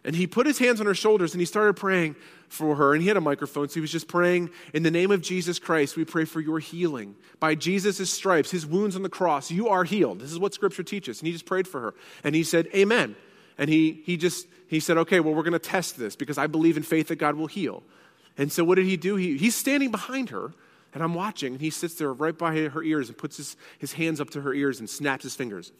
And 0.04 0.14
he 0.14 0.26
put 0.26 0.46
his 0.46 0.58
hands 0.58 0.80
on 0.80 0.86
her 0.86 0.94
shoulders 0.94 1.32
and 1.32 1.40
he 1.40 1.46
started 1.46 1.74
praying 1.74 2.16
for 2.48 2.76
her. 2.76 2.92
And 2.92 3.00
he 3.00 3.08
had 3.08 3.16
a 3.16 3.22
microphone, 3.22 3.68
so 3.68 3.74
he 3.74 3.80
was 3.80 3.90
just 3.90 4.06
praying, 4.06 4.50
In 4.74 4.82
the 4.82 4.90
name 4.90 5.10
of 5.10 5.22
Jesus 5.22 5.58
Christ, 5.58 5.96
we 5.96 6.04
pray 6.04 6.26
for 6.26 6.40
your 6.40 6.58
healing. 6.58 7.16
By 7.40 7.54
Jesus' 7.54 8.10
stripes, 8.10 8.50
his 8.50 8.66
wounds 8.66 8.96
on 8.96 9.02
the 9.02 9.08
cross, 9.08 9.50
you 9.50 9.68
are 9.68 9.84
healed. 9.84 10.20
This 10.20 10.30
is 10.30 10.38
what 10.38 10.52
scripture 10.52 10.82
teaches. 10.82 11.20
And 11.20 11.26
he 11.26 11.32
just 11.32 11.46
prayed 11.46 11.66
for 11.66 11.80
her. 11.80 11.94
And 12.22 12.34
he 12.34 12.44
said, 12.44 12.68
Amen. 12.74 13.16
And 13.56 13.70
he, 13.70 14.02
he 14.04 14.16
just, 14.16 14.46
he 14.68 14.78
said, 14.78 14.98
Okay, 14.98 15.20
well, 15.20 15.34
we're 15.34 15.42
going 15.42 15.52
to 15.52 15.58
test 15.58 15.96
this 15.98 16.16
because 16.16 16.36
I 16.36 16.48
believe 16.48 16.76
in 16.76 16.82
faith 16.82 17.08
that 17.08 17.16
God 17.16 17.36
will 17.36 17.46
heal. 17.46 17.82
And 18.36 18.52
so 18.52 18.62
what 18.62 18.74
did 18.74 18.86
he 18.86 18.96
do? 18.98 19.16
He, 19.16 19.38
he's 19.38 19.54
standing 19.54 19.90
behind 19.90 20.30
her. 20.30 20.52
And 20.92 21.02
I'm 21.02 21.14
watching, 21.14 21.54
and 21.54 21.60
he 21.60 21.70
sits 21.70 21.94
there 21.94 22.12
right 22.12 22.36
by 22.36 22.68
her 22.68 22.80
ears 22.80 23.08
and 23.08 23.18
puts 23.18 23.38
his, 23.38 23.56
his 23.80 23.94
hands 23.94 24.20
up 24.20 24.30
to 24.30 24.42
her 24.42 24.54
ears 24.54 24.78
and 24.78 24.88
snaps 24.88 25.24
his 25.24 25.34
fingers 25.34 25.72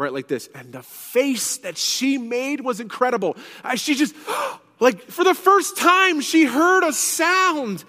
right 0.00 0.12
like 0.12 0.26
this. 0.26 0.48
And 0.54 0.72
the 0.72 0.82
face 0.82 1.58
that 1.58 1.76
she 1.76 2.18
made 2.18 2.60
was 2.60 2.80
incredible. 2.80 3.36
She 3.76 3.94
just, 3.94 4.14
like, 4.80 5.02
for 5.02 5.22
the 5.22 5.34
first 5.34 5.76
time, 5.76 6.20
she 6.20 6.44
heard 6.44 6.82
a 6.82 6.92
sound 6.92 7.84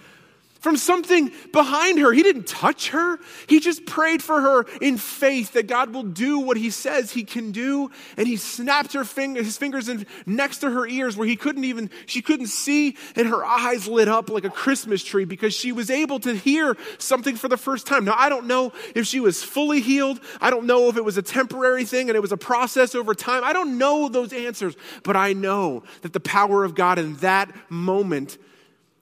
from 0.62 0.78
something 0.78 1.32
behind 1.52 2.00
her. 2.00 2.14
He 2.14 2.24
didn't 2.24 2.48
touch 2.48 2.90
her. 2.90 3.20
He 3.48 3.60
just 3.60 3.86
prayed 3.86 4.22
for 4.24 4.40
her 4.40 4.66
in 4.80 4.98
faith 4.98 5.54
that 5.54 5.68
God 5.68 5.92
will 5.92 6.04
do 6.04 6.40
what 6.40 6.56
he 6.56 6.70
says 6.70 7.12
he 7.12 7.24
can 7.24 7.52
do. 7.52 7.90
And 8.16 8.28
he 8.28 8.38
snapped 8.38 8.94
her 8.94 9.04
finger, 9.04 9.44
his 9.44 9.58
fingers 9.58 9.90
in, 9.90 10.06
next 10.26 10.60
to 10.60 10.70
her 10.70 10.88
ears 10.88 11.18
where 11.18 11.28
he 11.28 11.36
couldn't 11.36 11.64
even, 11.64 11.90
she 12.06 12.22
couldn't 12.22 12.48
see 12.48 12.96
and 13.16 13.28
her 13.28 13.44
eyes 13.44 13.88
lit 13.88 14.08
up 14.08 14.30
like 14.30 14.46
a 14.46 14.50
Christmas 14.50 15.04
tree 15.04 15.26
because 15.26 15.54
she 15.54 15.72
was 15.72 15.90
able 15.90 16.20
to 16.20 16.36
hear 16.36 16.78
something 17.00 17.36
for 17.36 17.48
the 17.48 17.58
first 17.58 17.88
time. 17.88 18.06
Now, 18.06 18.16
I 18.16 18.30
don't 18.30 18.46
know 18.46 18.72
if 18.94 19.08
she 19.08 19.20
was 19.20 19.44
fully 19.44 19.82
healed. 19.82 20.20
I 20.40 20.52
don't 20.52 20.68
know 20.68 20.90
if 20.90 20.96
it 20.96 21.04
was 21.04 21.18
a 21.18 21.24
temporary 21.24 21.86
thing 21.86 22.10
and 22.10 22.16
it 22.16 22.22
was 22.22 22.32
a 22.32 22.38
process 22.38 22.94
over 22.94 23.16
time. 23.16 23.44
I 23.44 23.52
don't 23.52 23.80
know 23.80 24.10
those 24.10 24.32
answers, 24.32 24.76
but 25.04 25.16
I 25.16 25.34
know 25.34 25.82
that 26.04 26.14
the 26.14 26.20
power 26.20 26.64
of 26.64 26.76
God 26.76 27.00
in 27.00 27.16
that 27.16 27.52
moment 27.70 28.38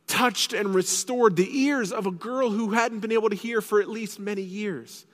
touched 0.09 0.51
and 0.51 0.75
restored 0.75 1.37
the 1.37 1.59
ears 1.61 1.93
of 1.93 2.05
a 2.05 2.11
girl 2.11 2.49
who 2.49 2.71
hadn't 2.71 2.99
been 2.99 3.13
able 3.13 3.29
to 3.29 3.35
hear 3.35 3.61
for 3.61 3.79
at 3.79 3.87
least 3.87 4.19
many 4.19 4.41
years. 4.41 5.05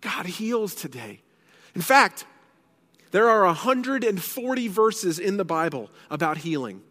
God 0.00 0.26
heals 0.26 0.74
today. 0.74 1.20
In 1.74 1.82
fact, 1.82 2.24
there 3.10 3.28
are 3.28 3.44
140 3.44 4.68
verses 4.68 5.18
in 5.18 5.36
the 5.36 5.44
Bible 5.44 5.90
about 6.10 6.38
healing. 6.38 6.82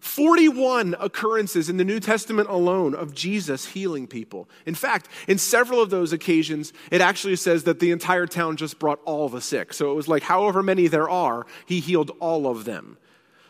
41 0.00 0.94
occurrences 1.00 1.68
in 1.68 1.76
the 1.76 1.84
New 1.84 2.00
Testament 2.00 2.48
alone 2.48 2.94
of 2.94 3.14
Jesus 3.14 3.66
healing 3.66 4.06
people. 4.06 4.48
In 4.64 4.74
fact, 4.74 5.08
in 5.26 5.38
several 5.38 5.82
of 5.82 5.90
those 5.90 6.12
occasions, 6.12 6.72
it 6.90 7.00
actually 7.00 7.36
says 7.36 7.64
that 7.64 7.80
the 7.80 7.90
entire 7.90 8.26
town 8.26 8.56
just 8.56 8.78
brought 8.78 9.00
all 9.04 9.28
the 9.28 9.40
sick. 9.40 9.74
So 9.74 9.90
it 9.90 9.94
was 9.94 10.08
like, 10.08 10.22
however 10.22 10.62
many 10.62 10.86
there 10.86 11.10
are, 11.10 11.46
he 11.66 11.80
healed 11.80 12.12
all 12.20 12.46
of 12.46 12.64
them. 12.64 12.96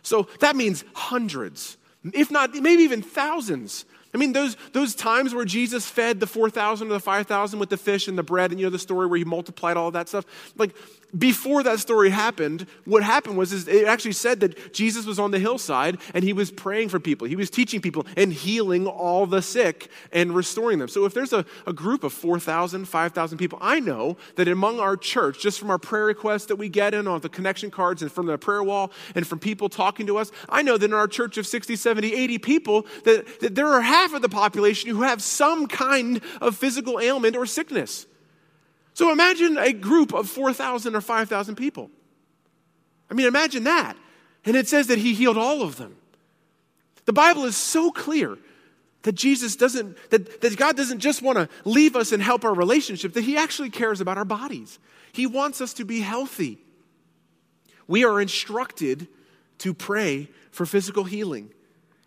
So 0.02 0.26
that 0.40 0.56
means 0.56 0.84
hundreds 0.94 1.76
if 2.12 2.30
not 2.30 2.54
maybe 2.54 2.82
even 2.82 3.02
thousands. 3.02 3.84
I 4.14 4.16
mean, 4.16 4.32
those, 4.32 4.56
those 4.72 4.94
times 4.94 5.34
where 5.34 5.44
Jesus 5.44 5.88
fed 5.88 6.18
the 6.18 6.26
4,000 6.26 6.88
or 6.88 6.92
the 6.92 7.00
5,000 7.00 7.58
with 7.58 7.68
the 7.68 7.76
fish 7.76 8.08
and 8.08 8.16
the 8.16 8.22
bread, 8.22 8.50
and 8.50 8.58
you 8.58 8.66
know 8.66 8.70
the 8.70 8.78
story 8.78 9.06
where 9.06 9.18
he 9.18 9.24
multiplied 9.24 9.76
all 9.76 9.90
that 9.90 10.08
stuff? 10.08 10.24
Like, 10.56 10.74
before 11.16 11.62
that 11.62 11.80
story 11.80 12.10
happened, 12.10 12.66
what 12.84 13.02
happened 13.02 13.38
was 13.38 13.52
is 13.52 13.66
it 13.66 13.86
actually 13.86 14.12
said 14.12 14.40
that 14.40 14.74
Jesus 14.74 15.06
was 15.06 15.18
on 15.18 15.30
the 15.30 15.38
hillside 15.38 15.98
and 16.12 16.22
he 16.22 16.34
was 16.34 16.50
praying 16.50 16.90
for 16.90 17.00
people. 17.00 17.26
He 17.26 17.36
was 17.36 17.48
teaching 17.48 17.80
people 17.80 18.06
and 18.16 18.30
healing 18.30 18.86
all 18.86 19.26
the 19.26 19.40
sick 19.40 19.88
and 20.12 20.34
restoring 20.34 20.78
them. 20.78 20.88
So 20.88 21.06
if 21.06 21.14
there's 21.14 21.32
a, 21.32 21.46
a 21.66 21.72
group 21.72 22.04
of 22.04 22.12
4,000, 22.12 22.84
5,000 22.84 23.38
people, 23.38 23.58
I 23.62 23.80
know 23.80 24.18
that 24.36 24.48
among 24.48 24.80
our 24.80 24.96
church, 24.96 25.40
just 25.40 25.58
from 25.58 25.70
our 25.70 25.78
prayer 25.78 26.04
requests 26.04 26.46
that 26.46 26.56
we 26.56 26.68
get 26.68 26.92
in 26.92 27.08
on 27.08 27.20
the 27.20 27.30
connection 27.30 27.70
cards 27.70 28.02
and 28.02 28.12
from 28.12 28.26
the 28.26 28.36
prayer 28.36 28.62
wall 28.62 28.92
and 29.14 29.26
from 29.26 29.38
people 29.38 29.70
talking 29.70 30.06
to 30.08 30.18
us, 30.18 30.30
I 30.48 30.60
know 30.60 30.76
that 30.76 30.84
in 30.84 30.94
our 30.94 31.08
church 31.08 31.38
of 31.38 31.46
60, 31.46 31.74
70, 31.76 32.14
80 32.14 32.38
people, 32.38 32.86
that, 33.04 33.40
that 33.40 33.54
there 33.54 33.68
are 33.68 33.80
half 33.98 34.14
of 34.14 34.22
the 34.22 34.28
population 34.28 34.90
who 34.90 35.02
have 35.02 35.20
some 35.22 35.66
kind 35.66 36.20
of 36.40 36.56
physical 36.56 37.00
ailment 37.00 37.36
or 37.36 37.46
sickness. 37.46 38.06
So 38.94 39.10
imagine 39.10 39.58
a 39.58 39.72
group 39.72 40.12
of 40.12 40.28
4,000 40.28 40.94
or 40.94 41.00
5,000 41.00 41.56
people. 41.56 41.90
I 43.10 43.14
mean, 43.14 43.26
imagine 43.26 43.64
that. 43.64 43.96
And 44.44 44.56
it 44.56 44.68
says 44.68 44.86
that 44.86 44.98
he 44.98 45.14
healed 45.14 45.36
all 45.36 45.62
of 45.62 45.76
them. 45.76 45.96
The 47.06 47.12
Bible 47.12 47.44
is 47.44 47.56
so 47.56 47.90
clear 47.90 48.38
that 49.02 49.14
Jesus 49.14 49.56
doesn't, 49.56 49.96
that, 50.10 50.40
that 50.42 50.56
God 50.56 50.76
doesn't 50.76 51.00
just 51.00 51.22
want 51.22 51.38
to 51.38 51.48
leave 51.64 51.96
us 51.96 52.12
and 52.12 52.22
help 52.22 52.44
our 52.44 52.54
relationship, 52.54 53.14
that 53.14 53.24
he 53.24 53.36
actually 53.36 53.70
cares 53.70 54.00
about 54.00 54.18
our 54.18 54.24
bodies. 54.24 54.78
He 55.12 55.26
wants 55.26 55.60
us 55.60 55.72
to 55.74 55.84
be 55.84 56.00
healthy. 56.00 56.58
We 57.86 58.04
are 58.04 58.20
instructed 58.20 59.08
to 59.58 59.74
pray 59.74 60.28
for 60.50 60.66
physical 60.66 61.04
healing 61.04 61.50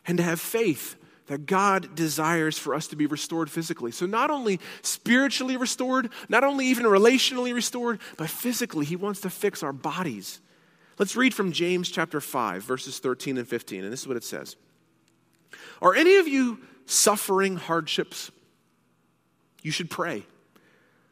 and 0.06 0.18
to 0.18 0.24
have 0.24 0.40
faith 0.40 0.96
that 1.32 1.46
God 1.46 1.96
desires 1.96 2.58
for 2.58 2.76
us 2.76 2.88
to 2.88 2.98
be 2.98 3.06
restored 3.06 3.50
physically. 3.50 3.92
So, 3.92 4.06
not 4.06 4.30
only 4.30 4.60
spiritually 4.82 5.56
restored, 5.56 6.10
not 6.28 6.44
only 6.44 6.66
even 6.66 6.84
relationally 6.84 7.54
restored, 7.54 8.02
but 8.18 8.30
physically, 8.30 8.84
He 8.84 8.98
wants 8.98 9.22
to 9.22 9.30
fix 9.30 9.64
our 9.64 9.72
bodies. 9.72 10.42
Let's 11.00 11.16
read 11.16 11.34
from 11.34 11.54
James 11.54 11.90
chapter 11.90 12.20
5, 12.20 12.64
verses 12.64 13.00
13 13.00 13.38
and 13.38 13.48
15, 13.48 13.86
and 13.86 13.94
this 13.94 14.02
is 14.02 14.08
what 14.10 14.18
it 14.18 14.26
says 14.26 14.58
Are 15.82 15.96
any 15.96 16.18
of 16.18 16.28
you 16.28 16.60
suffering 16.86 17.56
hardships? 17.56 18.30
You 19.62 19.72
should 19.72 19.90
pray. 19.90 20.26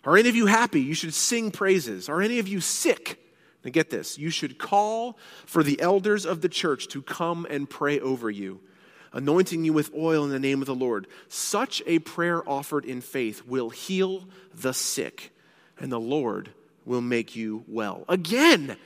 Are 0.03 0.17
any 0.17 0.27
of 0.27 0.35
you 0.35 0.47
happy? 0.47 0.81
You 0.81 0.95
should 0.95 1.13
sing 1.13 1.49
praises. 1.49 2.09
Are 2.09 2.21
any 2.21 2.39
of 2.39 2.47
you 2.49 2.59
sick? 2.59 3.21
Now 3.63 3.71
get 3.71 3.89
this 3.89 4.17
you 4.17 4.31
should 4.31 4.57
call 4.57 5.17
for 5.45 5.63
the 5.63 5.79
elders 5.79 6.25
of 6.25 6.41
the 6.41 6.49
church 6.49 6.89
to 6.89 7.01
come 7.01 7.47
and 7.49 7.69
pray 7.69 8.01
over 8.01 8.29
you 8.29 8.59
anointing 9.13 9.63
you 9.63 9.73
with 9.73 9.93
oil 9.93 10.23
in 10.23 10.29
the 10.29 10.39
name 10.39 10.61
of 10.61 10.67
the 10.67 10.75
Lord. 10.75 11.07
Such 11.27 11.81
a 11.85 11.99
prayer 11.99 12.47
offered 12.47 12.85
in 12.85 13.01
faith 13.01 13.45
will 13.45 13.69
heal 13.69 14.25
the 14.53 14.73
sick, 14.73 15.31
and 15.79 15.91
the 15.91 15.99
Lord 15.99 16.49
will 16.85 17.01
make 17.01 17.35
you 17.35 17.63
well. 17.67 18.05
Again, 18.07 18.77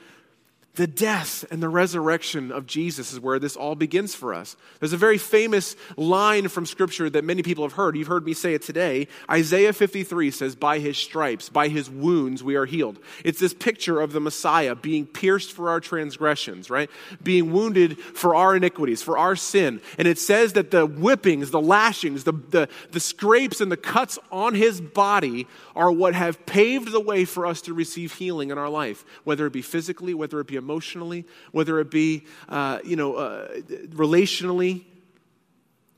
the 0.76 0.86
death 0.88 1.44
and 1.52 1.62
the 1.62 1.68
resurrection 1.68 2.50
of 2.50 2.66
Jesus 2.66 3.12
is 3.12 3.20
where 3.20 3.38
this 3.38 3.54
all 3.54 3.76
begins 3.76 4.14
for 4.14 4.34
us. 4.34 4.56
There's 4.80 4.92
a 4.92 4.96
very 4.96 5.18
famous 5.18 5.76
line 5.96 6.48
from 6.48 6.66
Scripture 6.66 7.08
that 7.10 7.22
many 7.22 7.42
people 7.42 7.64
have 7.64 7.74
heard. 7.74 7.96
You've 7.96 8.08
heard 8.08 8.26
me 8.26 8.34
say 8.34 8.54
it 8.54 8.62
today. 8.62 9.06
Isaiah 9.30 9.72
53 9.72 10.32
says, 10.32 10.56
By 10.56 10.80
his 10.80 10.98
stripes, 10.98 11.48
by 11.48 11.68
his 11.68 11.88
wounds, 11.88 12.42
we 12.42 12.56
are 12.56 12.66
healed. 12.66 12.98
It's 13.24 13.38
this 13.38 13.54
picture 13.54 14.00
of 14.00 14.12
the 14.12 14.20
Messiah 14.20 14.74
being 14.74 15.06
pierced 15.06 15.52
for 15.52 15.70
our 15.70 15.78
transgressions, 15.78 16.68
right? 16.70 16.90
Being 17.22 17.52
wounded 17.52 17.96
for 17.98 18.34
our 18.34 18.56
iniquities, 18.56 19.00
for 19.00 19.16
our 19.16 19.36
sin. 19.36 19.80
And 19.96 20.08
it 20.08 20.18
says 20.18 20.54
that 20.54 20.72
the 20.72 20.86
whippings, 20.86 21.52
the 21.52 21.60
lashings, 21.60 22.24
the, 22.24 22.32
the, 22.32 22.68
the 22.90 23.00
scrapes, 23.00 23.60
and 23.60 23.70
the 23.70 23.76
cuts 23.76 24.18
on 24.32 24.54
his 24.54 24.80
body 24.80 25.46
are 25.76 25.92
what 25.92 26.14
have 26.14 26.44
paved 26.46 26.90
the 26.90 27.00
way 27.00 27.24
for 27.24 27.46
us 27.46 27.60
to 27.62 27.74
receive 27.74 28.14
healing 28.14 28.50
in 28.50 28.58
our 28.58 28.68
life, 28.68 29.04
whether 29.22 29.46
it 29.46 29.52
be 29.52 29.62
physically, 29.62 30.14
whether 30.14 30.40
it 30.40 30.48
be 30.48 30.56
emotionally, 30.64 31.26
whether 31.52 31.78
it 31.78 31.90
be, 31.90 32.24
uh, 32.48 32.78
you 32.84 32.96
know, 32.96 33.14
uh, 33.16 33.48
relationally. 33.90 34.84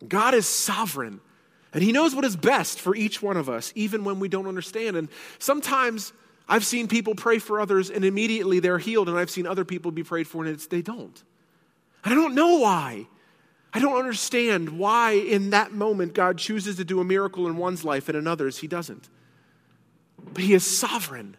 God 0.06 0.34
is 0.34 0.46
sovereign. 0.46 1.20
And 1.72 1.82
He 1.82 1.92
knows 1.92 2.14
what 2.14 2.24
is 2.24 2.36
best 2.36 2.80
for 2.80 2.96
each 2.96 3.22
one 3.22 3.36
of 3.36 3.48
us, 3.48 3.72
even 3.74 4.02
when 4.02 4.18
we 4.18 4.28
don't 4.28 4.46
understand. 4.46 4.96
And 4.96 5.08
sometimes 5.38 6.12
I've 6.48 6.64
seen 6.64 6.88
people 6.88 7.14
pray 7.14 7.38
for 7.38 7.60
others 7.60 7.90
and 7.90 8.04
immediately 8.04 8.60
they're 8.60 8.78
healed, 8.78 9.08
and 9.08 9.18
I've 9.18 9.30
seen 9.30 9.46
other 9.46 9.64
people 9.64 9.90
be 9.90 10.02
prayed 10.02 10.26
for 10.26 10.44
and 10.44 10.58
they 10.58 10.82
don't. 10.82 11.22
And 12.04 12.12
I 12.12 12.16
don't 12.16 12.34
know 12.34 12.58
why. 12.58 13.06
I 13.72 13.78
don't 13.78 13.98
understand 13.98 14.78
why 14.78 15.12
in 15.12 15.50
that 15.50 15.72
moment 15.72 16.14
God 16.14 16.38
chooses 16.38 16.76
to 16.76 16.84
do 16.84 17.00
a 17.00 17.04
miracle 17.04 17.46
in 17.46 17.56
one's 17.56 17.84
life 17.84 18.08
and 18.08 18.16
in 18.16 18.26
others 18.26 18.58
He 18.58 18.66
doesn't. 18.66 19.08
but 20.32 20.42
He 20.42 20.54
is 20.54 20.64
sovereign. 20.64 21.36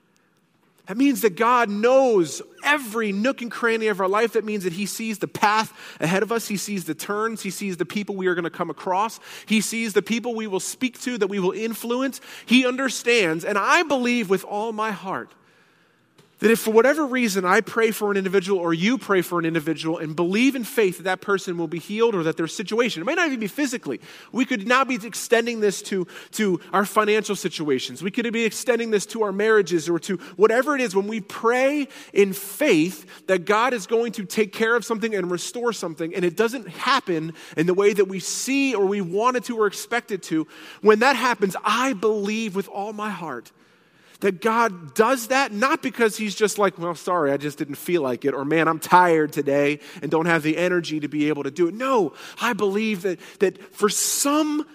That 0.88 0.97
means 0.97 1.21
that 1.21 1.36
God 1.36 1.69
knows 1.69 2.41
every 2.63 3.12
nook 3.12 3.41
and 3.41 3.52
cranny 3.52 3.88
of 3.88 4.00
our 4.00 4.08
life. 4.08 4.34
That 4.34 4.45
means 4.45 4.63
that 4.63 4.73
He 4.73 4.86
sees 4.86 5.19
the 5.19 5.28
path 5.28 5.73
ahead 6.00 6.23
of 6.23 6.32
us. 6.32 6.47
He 6.47 6.58
sees 6.58 6.86
the 6.86 6.95
turns. 6.95 7.41
He 7.41 7.50
sees 7.50 7.76
the 7.78 7.86
people 7.86 8.15
we 8.15 8.28
are 8.28 8.36
going 8.36 8.45
to 8.45 8.50
come 8.50 8.69
across. 8.69 9.19
He 9.45 9.60
sees 9.60 9.93
the 9.93 10.02
people 10.02 10.34
we 10.34 10.47
will 10.47 10.62
speak 10.62 11.00
to, 11.02 11.17
that 11.17 11.28
we 11.28 11.39
will 11.39 11.52
influence. 11.52 12.21
He 12.45 12.65
understands. 12.65 13.43
And 13.43 13.58
I 13.58 13.84
believe 13.84 14.30
with 14.30 14.45
all 14.45 14.71
my 14.71 14.91
heart 14.91 15.32
that 16.39 16.52
if 16.52 16.60
for 16.60 16.71
whatever 16.71 17.06
reason 17.06 17.45
I 17.45 17.62
pray 17.62 17.89
for 17.89 18.12
an 18.12 18.17
individual 18.17 18.60
or 18.60 18.73
you 18.73 18.97
pray 18.97 19.21
for 19.21 19.39
an 19.39 19.45
individual 19.45 19.97
and 19.97 20.15
believe 20.15 20.56
in 20.56 20.63
faith 20.63 20.97
that 20.97 21.04
that 21.04 21.21
person 21.21 21.58
will 21.58 21.67
be 21.67 21.80
healed 21.80 22.13
or 22.13 22.23
that 22.23 22.38
their 22.38 22.47
situation, 22.47 23.02
it 23.02 23.06
may 23.06 23.15
not 23.15 23.28
even 23.28 23.39
be 23.39 23.47
physically. 23.47 24.00
We 24.32 24.45
could 24.45 24.67
now 24.67 24.84
be 24.84 24.95
extending 24.95 25.62
this 25.62 25.82
to, 25.84 26.06
to 26.34 26.60
our 26.71 26.86
financial 26.86 27.36
situations. 27.36 28.04
We 28.04 28.12
could 28.12 28.32
be 28.32 28.45
extending 28.45 28.91
this 28.91 29.08
to 29.08 29.23
our 29.23 29.32
marriages 29.32 29.89
or 29.89 29.97
to 30.00 30.17
whatever 30.36 30.76
it 30.76 30.82
is. 30.82 30.95
When 30.95 31.08
we 31.08 31.21
pray 31.21 31.88
in 32.13 32.34
faith 32.34 33.26
that 33.26 33.45
God 33.45 33.73
is 33.73 33.88
going 33.88 34.12
to 34.13 34.26
take 34.26 34.54
care 34.54 34.76
of 34.76 34.86
something 34.86 35.15
and 35.15 35.32
restore 35.32 35.73
something, 35.73 36.13
and 36.13 36.23
it 36.23 36.36
doesn't 36.36 36.67
happen 36.67 37.34
in 37.56 37.65
the 37.65 37.73
way 37.73 37.93
that 37.93 38.06
we 38.06 38.19
see 38.19 38.76
or 38.76 38.86
we 38.86 39.02
want 39.02 39.38
it 39.38 39.45
to 39.45 39.58
or 39.58 39.65
expect 39.65 40.12
it 40.12 40.21
to, 40.23 40.45
when 40.82 41.00
that 41.00 41.15
happens, 41.15 41.56
I 41.63 41.93
believe 41.93 42.56
with 42.56 42.67
all 42.67 42.93
my 42.93 43.10
heart 43.10 43.52
that 44.19 44.41
God 44.41 44.93
does 44.95 45.27
that 45.27 45.51
not 45.51 45.82
because 45.82 46.17
He's 46.17 46.36
just 46.36 46.58
like, 46.58 46.77
well, 46.77 46.95
sorry, 46.95 47.32
I 47.32 47.38
just 47.38 47.58
didn't 47.58 47.75
feel 47.75 48.01
like 48.01 48.25
it, 48.25 48.34
or 48.34 48.45
man, 48.45 48.67
I'm 48.67 48.80
tired 48.80 49.32
today 49.32 49.80
and 50.01 50.10
don't 50.10 50.25
have 50.25 50.43
the 50.43 50.58
energy 50.58 50.99
to 50.99 51.08
be 51.08 51.30
able 51.30 51.43
to 51.43 51.51
do 51.51 51.67
it. 51.67 51.73
No, 51.73 52.13
I 52.41 52.53
believe 52.53 53.03
that, 53.03 53.19
that 53.39 53.75
for 53.75 53.89
some 53.89 54.65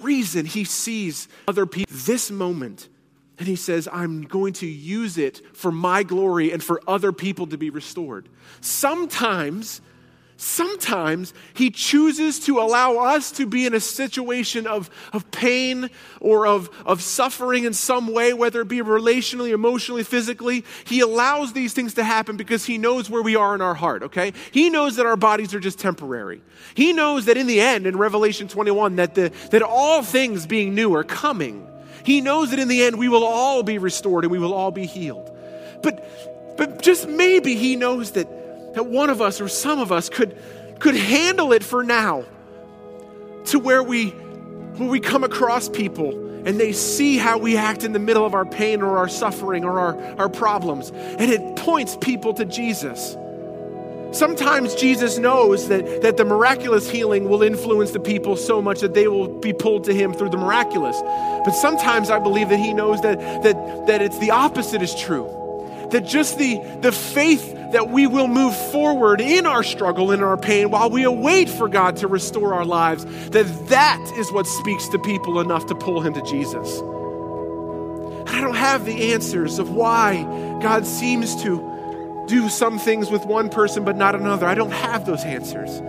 reason 0.00 0.46
He 0.46 0.64
sees 0.64 1.28
other 1.48 1.66
people 1.66 1.94
this 2.04 2.30
moment 2.30 2.88
and 3.38 3.46
He 3.46 3.56
says, 3.56 3.88
I'm 3.92 4.22
going 4.22 4.54
to 4.54 4.66
use 4.66 5.18
it 5.18 5.42
for 5.54 5.70
my 5.70 6.02
glory 6.02 6.52
and 6.52 6.62
for 6.62 6.80
other 6.86 7.12
people 7.12 7.46
to 7.48 7.58
be 7.58 7.70
restored. 7.70 8.28
Sometimes 8.60 9.80
Sometimes 10.38 11.32
he 11.54 11.70
chooses 11.70 12.40
to 12.40 12.58
allow 12.60 12.98
us 12.98 13.32
to 13.32 13.46
be 13.46 13.64
in 13.64 13.72
a 13.72 13.80
situation 13.80 14.66
of, 14.66 14.90
of 15.14 15.30
pain 15.30 15.88
or 16.20 16.46
of, 16.46 16.68
of 16.84 17.00
suffering 17.00 17.64
in 17.64 17.72
some 17.72 18.12
way, 18.12 18.34
whether 18.34 18.60
it 18.60 18.68
be 18.68 18.82
relationally, 18.82 19.52
emotionally, 19.52 20.02
physically. 20.02 20.62
He 20.84 21.00
allows 21.00 21.54
these 21.54 21.72
things 21.72 21.94
to 21.94 22.04
happen 22.04 22.36
because 22.36 22.66
he 22.66 22.76
knows 22.76 23.08
where 23.08 23.22
we 23.22 23.34
are 23.34 23.54
in 23.54 23.62
our 23.62 23.74
heart, 23.74 24.02
okay? 24.02 24.34
He 24.50 24.68
knows 24.68 24.96
that 24.96 25.06
our 25.06 25.16
bodies 25.16 25.54
are 25.54 25.60
just 25.60 25.78
temporary. 25.78 26.42
He 26.74 26.92
knows 26.92 27.24
that 27.26 27.38
in 27.38 27.46
the 27.46 27.60
end, 27.62 27.86
in 27.86 27.96
Revelation 27.96 28.46
21, 28.46 28.96
that, 28.96 29.14
the, 29.14 29.32
that 29.52 29.62
all 29.62 30.02
things 30.02 30.46
being 30.46 30.74
new 30.74 30.94
are 30.94 31.04
coming. 31.04 31.66
He 32.04 32.20
knows 32.20 32.50
that 32.50 32.58
in 32.58 32.68
the 32.68 32.82
end 32.82 32.98
we 32.98 33.08
will 33.08 33.24
all 33.24 33.62
be 33.62 33.78
restored 33.78 34.24
and 34.24 34.30
we 34.30 34.38
will 34.38 34.52
all 34.52 34.70
be 34.70 34.84
healed. 34.84 35.34
But, 35.82 36.56
but 36.58 36.82
just 36.82 37.08
maybe 37.08 37.54
he 37.54 37.74
knows 37.74 38.10
that 38.12 38.28
that 38.76 38.84
one 38.84 39.08
of 39.08 39.22
us 39.22 39.40
or 39.40 39.48
some 39.48 39.78
of 39.78 39.90
us 39.90 40.10
could, 40.10 40.36
could 40.78 40.94
handle 40.94 41.54
it 41.54 41.64
for 41.64 41.82
now 41.82 42.26
to 43.46 43.58
where 43.58 43.82
we, 43.82 44.10
where 44.10 44.90
we 44.90 45.00
come 45.00 45.24
across 45.24 45.66
people 45.66 46.10
and 46.46 46.60
they 46.60 46.74
see 46.74 47.16
how 47.16 47.38
we 47.38 47.56
act 47.56 47.84
in 47.84 47.94
the 47.94 47.98
middle 47.98 48.26
of 48.26 48.34
our 48.34 48.44
pain 48.44 48.82
or 48.82 48.98
our 48.98 49.08
suffering 49.08 49.64
or 49.64 49.80
our, 49.80 49.96
our 50.18 50.28
problems. 50.28 50.90
And 50.90 51.30
it 51.30 51.56
points 51.56 51.96
people 52.02 52.34
to 52.34 52.44
Jesus. 52.44 53.16
Sometimes 54.12 54.74
Jesus 54.74 55.16
knows 55.16 55.68
that, 55.68 56.02
that 56.02 56.18
the 56.18 56.26
miraculous 56.26 56.90
healing 56.90 57.30
will 57.30 57.42
influence 57.42 57.92
the 57.92 58.00
people 58.00 58.36
so 58.36 58.60
much 58.60 58.80
that 58.80 58.92
they 58.92 59.08
will 59.08 59.40
be 59.40 59.54
pulled 59.54 59.84
to 59.84 59.94
him 59.94 60.12
through 60.12 60.28
the 60.28 60.36
miraculous. 60.36 61.00
But 61.00 61.52
sometimes 61.52 62.10
I 62.10 62.18
believe 62.18 62.50
that 62.50 62.58
he 62.58 62.74
knows 62.74 63.00
that, 63.00 63.18
that, 63.42 63.86
that 63.86 64.02
it's 64.02 64.18
the 64.18 64.32
opposite 64.32 64.82
is 64.82 64.94
true. 64.94 65.45
That 65.90 66.04
just 66.04 66.38
the, 66.38 66.60
the 66.80 66.92
faith 66.92 67.52
that 67.72 67.90
we 67.90 68.06
will 68.06 68.28
move 68.28 68.56
forward 68.70 69.20
in 69.20 69.46
our 69.46 69.62
struggle, 69.62 70.12
in 70.12 70.22
our 70.22 70.36
pain, 70.36 70.70
while 70.70 70.90
we 70.90 71.04
await 71.04 71.48
for 71.48 71.68
God 71.68 71.96
to 71.98 72.08
restore 72.08 72.54
our 72.54 72.64
lives, 72.64 73.04
that 73.30 73.46
that 73.68 74.12
is 74.16 74.30
what 74.32 74.46
speaks 74.46 74.88
to 74.88 74.98
people 74.98 75.40
enough 75.40 75.66
to 75.66 75.74
pull 75.74 76.00
him 76.00 76.14
to 76.14 76.22
Jesus. 76.22 76.80
I 78.28 78.40
don't 78.40 78.56
have 78.56 78.84
the 78.84 79.12
answers 79.12 79.58
of 79.58 79.70
why 79.70 80.22
God 80.60 80.86
seems 80.86 81.42
to 81.42 82.24
do 82.26 82.48
some 82.48 82.78
things 82.78 83.10
with 83.10 83.24
one 83.24 83.48
person 83.48 83.84
but 83.84 83.96
not 83.96 84.14
another. 84.14 84.46
I 84.46 84.54
don't 84.54 84.72
have 84.72 85.06
those 85.06 85.24
answers. 85.24 85.80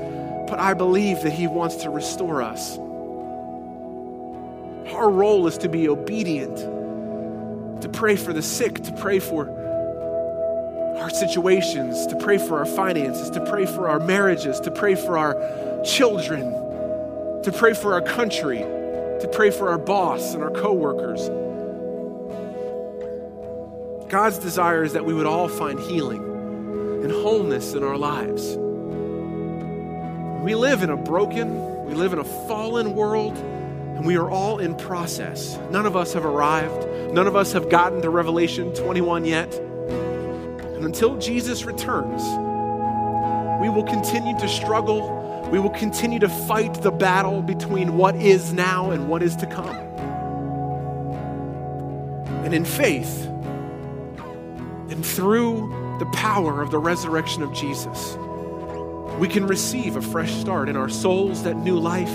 But 0.48 0.60
I 0.60 0.74
believe 0.74 1.22
that 1.24 1.34
He 1.34 1.48
wants 1.48 1.78
to 1.78 1.90
restore 1.90 2.42
us. 2.42 2.78
Our 4.94 5.10
role 5.10 5.48
is 5.48 5.58
to 5.60 5.70
be 5.70 5.90
obedient, 5.90 6.58
to 7.82 7.90
pray 7.90 8.16
for 8.16 8.32
the 8.32 8.42
sick, 8.42 8.82
to 8.84 8.94
pray 8.94 9.20
for 9.20 9.46
our 10.98 11.10
situations, 11.10 12.08
to 12.08 12.16
pray 12.18 12.38
for 12.38 12.58
our 12.58 12.66
finances, 12.66 13.30
to 13.32 13.46
pray 13.46 13.66
for 13.66 13.88
our 13.88 14.00
marriages, 14.00 14.60
to 14.62 14.72
pray 14.72 14.96
for 14.96 15.18
our 15.18 15.34
children, 15.84 16.52
to 17.44 17.54
pray 17.56 17.74
for 17.74 17.94
our 17.94 18.02
country, 18.02 18.60
to 18.60 19.30
pray 19.32 19.52
for 19.52 19.70
our 19.70 19.78
boss 19.78 20.34
and 20.34 20.44
our 20.44 20.52
coworkers. 20.52 21.30
God's 24.10 24.38
desire 24.38 24.84
is 24.84 24.94
that 24.94 25.06
we 25.06 25.14
would 25.14 25.26
all 25.26 25.48
find 25.48 25.80
healing 25.80 26.24
and 27.04 27.12
wholeness 27.12 27.74
in 27.74 27.84
our 27.84 27.98
lives. 27.98 28.56
We 30.44 30.56
live 30.56 30.82
in 30.82 30.90
a 30.90 30.98
broken, 30.98 31.86
we 31.86 31.94
live 31.94 32.14
in 32.14 32.20
a 32.20 32.24
fallen 32.48 32.96
world, 32.96 33.38
and 33.38 34.06
we 34.06 34.16
are 34.16 34.30
all 34.30 34.60
in 34.60 34.76
process. 34.76 35.58
None 35.72 35.86
of 35.86 35.96
us 35.96 36.14
have 36.14 36.26
arrived. 36.26 36.88
None 37.14 37.28
of 37.28 37.36
us 37.36 37.54
have 37.54 37.70
gotten 37.70 38.02
to 38.02 38.10
Revelation 38.10 38.74
21 38.74 39.26
yet. 39.26 39.67
And 40.78 40.86
until 40.86 41.18
Jesus 41.18 41.66
returns, 41.66 42.22
we 43.60 43.68
will 43.68 43.84
continue 43.84 44.38
to 44.38 44.48
struggle. 44.48 45.50
We 45.52 45.58
will 45.60 45.72
continue 45.72 46.20
to 46.20 46.30
fight 46.30 46.76
the 46.84 46.92
battle 46.92 47.42
between 47.42 47.98
what 47.98 48.16
is 48.16 48.54
now 48.54 48.92
and 48.92 49.10
what 49.10 49.24
is 49.24 49.36
to 49.38 49.48
come. 49.48 49.76
And 52.46 52.54
in 52.54 52.64
faith, 52.64 53.26
and 53.26 55.04
through 55.04 55.98
the 55.98 56.06
power 56.14 56.62
of 56.62 56.70
the 56.70 56.78
resurrection 56.78 57.42
of 57.42 57.52
Jesus, 57.54 58.16
we 59.18 59.28
can 59.28 59.48
receive 59.48 59.96
a 59.96 60.02
fresh 60.02 60.32
start 60.34 60.70
in 60.70 60.78
our 60.78 60.90
souls, 60.90 61.42
that 61.42 61.58
new 61.58 61.80
life, 61.80 62.08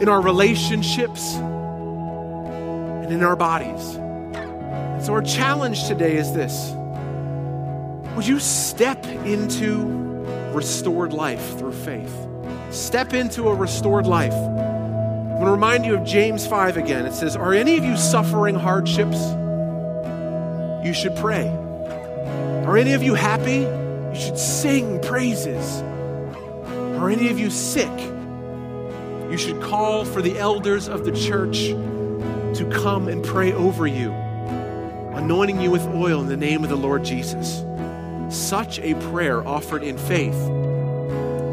in 0.00 0.08
our 0.08 0.22
relationships, 0.22 1.34
and 1.34 3.12
in 3.12 3.24
our 3.24 3.34
bodies. 3.34 3.96
And 3.96 5.04
so, 5.04 5.12
our 5.14 5.22
challenge 5.22 5.88
today 5.88 6.16
is 6.16 6.32
this 6.32 6.76
would 8.16 8.26
you 8.26 8.38
step 8.40 9.04
into 9.06 9.78
restored 10.52 11.12
life 11.12 11.58
through 11.58 11.72
faith? 11.72 12.14
Step 12.70 13.14
into 13.14 13.48
a 13.48 13.54
restored 13.54 14.06
life. 14.06 14.32
I'm 14.32 15.36
going 15.36 15.46
to 15.46 15.50
remind 15.52 15.86
you 15.86 15.94
of 15.94 16.04
James 16.04 16.46
5 16.46 16.76
again. 16.76 17.06
It 17.06 17.14
says, 17.14 17.36
Are 17.36 17.54
any 17.54 17.78
of 17.78 17.84
you 17.84 17.96
suffering 17.96 18.54
hardships? 18.54 19.18
You 20.84 20.92
should 20.92 21.16
pray. 21.16 21.48
Are 22.66 22.76
any 22.76 22.92
of 22.92 23.02
you 23.02 23.14
happy? 23.14 23.60
You 23.60 24.20
should 24.20 24.38
sing 24.38 25.00
praises. 25.00 25.82
Are 27.00 27.08
any 27.08 27.28
of 27.28 27.38
you 27.38 27.48
sick? 27.48 27.90
You 29.30 29.38
should 29.38 29.62
call 29.62 30.04
for 30.04 30.20
the 30.20 30.38
elders 30.38 30.88
of 30.88 31.04
the 31.04 31.12
church 31.12 31.68
to 32.58 32.68
come 32.72 33.08
and 33.08 33.24
pray 33.24 33.52
over 33.52 33.86
you, 33.86 34.10
anointing 34.12 35.60
you 35.60 35.70
with 35.70 35.86
oil 35.88 36.20
in 36.20 36.26
the 36.26 36.36
name 36.36 36.64
of 36.64 36.70
the 36.70 36.76
Lord 36.76 37.04
Jesus. 37.04 37.64
Such 38.30 38.78
a 38.78 38.94
prayer 39.10 39.46
offered 39.46 39.82
in 39.82 39.98
faith 39.98 40.38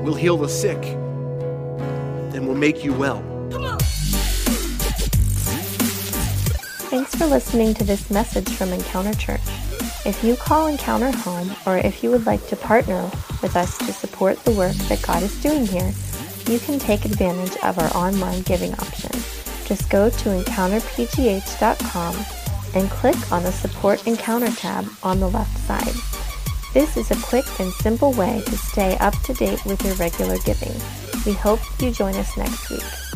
will 0.06 0.14
heal 0.14 0.38
the 0.38 0.48
sick 0.48 0.78
and 2.36 2.48
will 2.48 2.56
make 2.56 2.84
you 2.84 2.94
well. 2.94 3.24
Thanks 6.92 7.16
for 7.16 7.26
listening 7.26 7.74
to 7.74 7.84
this 7.84 8.12
message 8.12 8.48
from 8.50 8.74
Encounter 8.74 9.16
Church. 9.16 9.42
If 10.06 10.24
you 10.24 10.36
call 10.36 10.68
Encounter 10.68 11.12
home, 11.12 11.52
or 11.66 11.80
if 11.80 12.04
you 12.04 12.12
would 12.12 12.28
like 12.28 12.46
to 12.48 12.56
partner 12.56 13.10
with 13.42 13.56
us 13.56 13.76
to 13.80 13.92
support 13.92 14.38
the 14.44 14.52
work 14.52 14.76
that 14.88 15.02
God 15.02 15.24
is 15.24 15.42
doing 15.42 15.66
here, 15.66 15.92
you 16.48 16.60
can 16.60 16.78
take 16.78 17.06
advantage 17.06 17.58
of 17.64 17.80
our 17.80 17.90
online 17.98 18.44
giving 18.44 18.74
option. 18.74 19.12
Just 19.66 19.90
go 19.90 20.12
to 20.12 20.30
encounterpgh.com 20.30 22.16
and 22.76 22.90
click 22.92 23.32
on 23.32 23.42
the 23.44 23.52
Support 23.52 24.06
Encounter 24.06 24.52
tab 24.52 24.88
on 25.02 25.20
the 25.20 25.30
left 25.30 25.58
side. 25.58 26.17
This 26.74 26.98
is 26.98 27.12
a 27.12 27.16
quick 27.24 27.46
and 27.60 27.72
simple 27.74 28.14
way 28.14 28.42
to 28.46 28.58
stay 28.58 28.98
up 28.98 29.18
to 29.24 29.34
date 29.34 29.66
with 29.66 29.84
your 29.84 29.96
regular 29.96 30.38
giving. 30.40 30.74
We 31.26 31.34
hope 31.34 31.60
you 31.82 31.92
join 31.92 32.16
us 32.16 32.38
next 32.38 32.70
week. 32.70 33.07